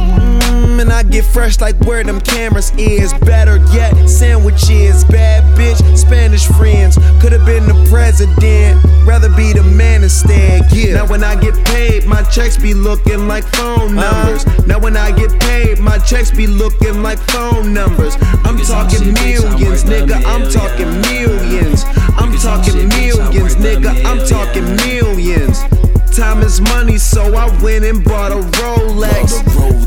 Mm, 0.05 0.81
and 0.81 0.91
I 0.91 1.03
get 1.03 1.25
fresh 1.25 1.59
like 1.59 1.79
where 1.81 2.03
them 2.03 2.21
cameras 2.21 2.71
is. 2.77 3.13
Better 3.13 3.57
yet, 3.73 4.07
sandwiches. 4.07 5.03
Bad 5.05 5.43
bitch, 5.57 5.97
Spanish 5.97 6.45
friends. 6.47 6.97
Could've 7.21 7.45
been 7.45 7.65
the 7.67 7.87
president. 7.89 8.83
Rather 9.05 9.29
be 9.29 9.53
the 9.53 9.63
man 9.63 10.03
instead. 10.03 10.71
Yeah. 10.71 10.95
Now 10.95 11.07
when 11.07 11.23
I 11.23 11.35
get 11.35 11.53
paid, 11.65 12.05
my 12.05 12.23
checks 12.23 12.57
be 12.57 12.73
looking 12.73 13.27
like 13.27 13.43
phone 13.55 13.95
numbers. 13.95 14.45
Now 14.67 14.79
when 14.79 14.97
I 14.97 15.11
get 15.11 15.39
paid, 15.41 15.79
my 15.79 15.97
checks 15.99 16.31
be 16.31 16.47
looking 16.47 17.01
like 17.01 17.19
phone 17.19 17.73
numbers. 17.73 18.17
I'm 18.43 18.57
talking 18.57 19.13
millions, 19.13 19.83
nigga. 19.83 20.23
I'm 20.25 20.49
talking 20.51 20.89
millions. 21.01 21.83
I'm 22.17 22.35
talking 22.37 22.87
millions, 22.89 23.55
nigga. 23.55 24.03
I'm 24.05 24.25
talking 24.27 24.75
millions. 24.77 25.84
Time 26.15 26.41
is 26.43 26.61
money, 26.61 26.97
so 26.97 27.35
I 27.35 27.45
went 27.61 27.83
and 27.83 28.01
bought 28.01 28.31
a 28.31 28.35
Rolex. 28.35 29.43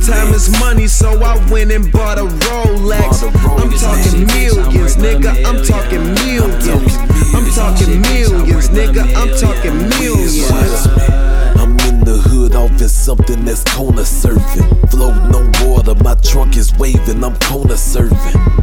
Time 0.06 0.34
is 0.34 0.50
money, 0.60 0.86
so 0.86 1.08
I 1.22 1.36
went 1.50 1.72
and 1.72 1.90
bought 1.90 2.18
a 2.18 2.24
Rolex. 2.24 3.22
I'm 3.58 3.70
talking 3.70 4.26
millions, 4.26 4.96
nigga. 4.96 5.42
I'm 5.46 5.64
talking 5.64 6.04
millions. 6.26 6.96
I'm 7.34 7.50
talking 7.54 8.02
millions, 8.02 8.68
nigga. 8.68 9.04
I'm 9.16 9.30
talking 9.38 9.88
millions. 9.88 10.86
I'm 11.56 11.78
in 11.88 12.04
the 12.04 12.18
hood 12.22 12.54
off 12.54 12.72
in 12.72 12.90
something 12.90 13.46
that's 13.46 13.64
corner 13.64 14.02
surfing. 14.02 14.90
Floating 14.90 15.34
on 15.34 15.52
water, 15.66 15.94
my 16.04 16.14
trunk 16.16 16.58
is 16.58 16.74
waving, 16.74 17.24
I'm 17.24 17.36
corner 17.40 17.74
surfing. 17.74 18.57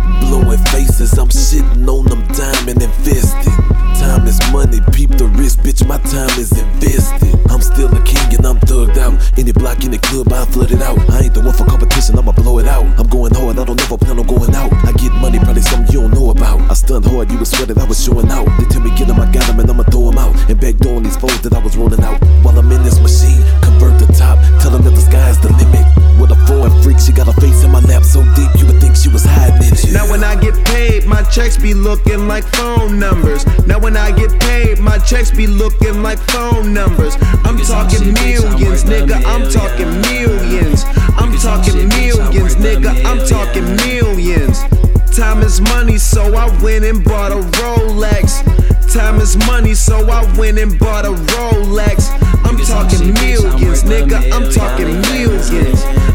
So 50.00 50.10
I 50.10 50.38
went 50.38 50.58
and 50.60 50.78
bought 50.78 51.06
a 51.06 51.10
Rolex. 51.10 52.10
I'm 52.44 52.58
talking 52.58 53.14
millions, 53.14 53.84
nigga. 53.84 54.32
I'm 54.32 54.52
talking 54.52 55.00
millions. 55.02 55.52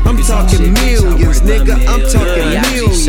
I'm 0.06 0.18
talking 0.22 0.72
millions, 0.72 1.40
nigga. 1.40 1.76
I'm 1.88 2.02
talking 2.10 2.50
millions. 2.62 3.06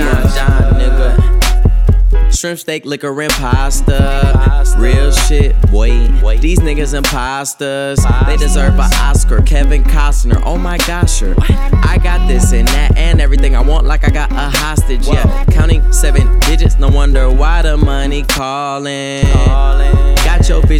Shrimp 2.38 2.60
steak, 2.60 2.86
liquor, 2.86 3.22
and 3.22 3.32
pasta. 3.34 4.74
Real 4.78 5.12
shit, 5.12 5.60
boy. 5.70 5.92
These 6.38 6.60
niggas 6.60 6.94
imposters. 6.94 8.00
They 8.26 8.38
deserve 8.38 8.76
an 8.76 8.92
Oscar. 8.94 9.42
Kevin 9.42 9.84
Costner. 9.84 10.42
Oh 10.46 10.58
my 10.58 10.78
gosh, 10.80 11.18
sure. 11.18 11.36
I 11.38 12.00
got 12.02 12.26
this 12.28 12.54
and 12.54 12.68
that 12.70 12.98
and 12.98 13.20
everything 13.20 13.56
I 13.56 13.62
want, 13.62 13.86
like 13.86 14.06
I 14.06 14.10
got 14.10 14.32
a 14.32 14.50
hostage. 14.58 15.08
Yeah, 15.08 15.46
counting 15.46 15.92
seven 15.92 16.40
digits. 16.40 16.78
No 16.80 16.88
wonder 16.88 17.30
why 17.30 17.62
the 17.62 17.78
money 17.78 18.24
calling. 18.24 19.26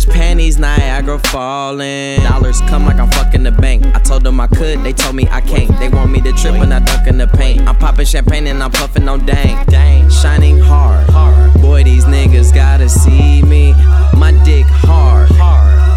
Bitch 0.02 0.12
panties, 0.12 0.58
Niagara 0.58 1.20
falling. 1.20 2.22
Dollars 2.22 2.60
come 2.62 2.86
like 2.86 2.98
I'm 2.98 3.10
fucking 3.12 3.44
the 3.44 3.52
bank. 3.52 3.86
I 3.96 4.00
told 4.00 4.24
them 4.24 4.40
I 4.40 4.48
could, 4.48 4.84
they 4.84 4.94
told 4.94 5.16
me 5.16 5.28
I 5.30 5.42
can't. 5.42 5.78
They 5.80 5.90
want 5.90 6.12
me 6.12 6.22
to 6.22 6.32
trip 6.34 6.54
when 6.54 6.72
I 6.72 6.80
dunk 6.80 7.08
in 7.08 7.18
the 7.18 7.28
paint. 7.28 7.68
I'm 7.68 7.76
popping 7.76 8.06
champagne 8.06 8.48
and 8.48 8.64
I'm 8.64 8.72
puffing 8.72 9.08
on 9.08 9.26
dang. 9.26 9.64
Dang, 9.68 10.10
shining 10.10 10.58
hard. 10.60 11.08
Boy, 11.62 11.84
these 11.84 12.06
niggas 12.06 12.54
gotta 12.54 12.90
see 12.90 13.42
me. 13.44 13.74
My 14.18 14.32
dick 14.44 14.66
hard. 14.66 15.30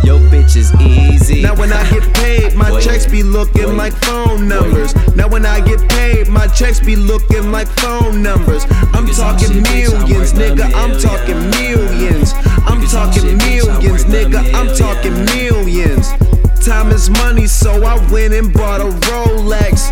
Your 0.05 0.20
bitch 0.30 0.57
is 0.57 0.72
easy. 0.80 1.42
Now 1.42 1.55
when 1.57 1.72
I 1.72 1.82
get 1.90 2.02
paid, 2.14 2.55
my 2.55 2.78
checks 2.80 3.07
be 3.07 3.22
looking 3.22 3.76
like 3.76 3.94
phone 4.05 4.46
numbers. 4.46 4.94
Now 5.16 5.28
when 5.28 5.46
I 5.46 5.61
get 5.61 5.80
paid, 5.88 6.28
my 6.28 6.46
checks 6.48 6.78
be 6.78 6.94
looking 6.94 7.50
like 7.50 7.68
phone 7.80 8.22
numbers. 8.22 8.66
I'm 8.92 9.07
talking 9.07 9.62
millions, 9.62 10.32
nigga. 10.34 10.72
I'm 10.74 10.98
talking 11.00 11.40
millions. 11.50 12.34
I'm 12.66 12.84
talking 12.86 13.38
millions, 13.38 14.05
nigga. 14.05 14.52
I'm 14.55 14.68
talking 14.76 15.24
millions. 15.36 16.11
Time 16.64 16.90
is 16.90 17.11
money, 17.11 17.46
so 17.46 17.84
I 17.84 17.96
went 18.11 18.34
and 18.34 18.52
bought 18.52 18.80
a 18.80 18.90
Rolex. 19.09 19.90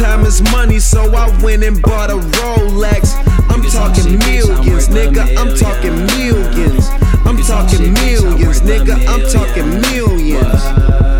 Time 0.00 0.24
is 0.24 0.40
money, 0.50 0.78
so 0.78 1.14
I 1.14 1.28
went 1.42 1.62
and 1.62 1.82
bought 1.82 2.08
a 2.08 2.14
Rolex. 2.14 3.14
I'm 3.50 3.62
talking 3.64 4.18
millions, 4.20 4.88
nigga. 4.88 5.36
I'm 5.36 5.54
talking 5.54 5.94
millions. 6.16 6.88
I'm 7.26 7.36
talking 7.36 7.92
millions, 7.92 8.62
nigga. 8.62 8.96
I'm 9.06 9.20
talking 9.30 9.68
millions. 9.82 11.19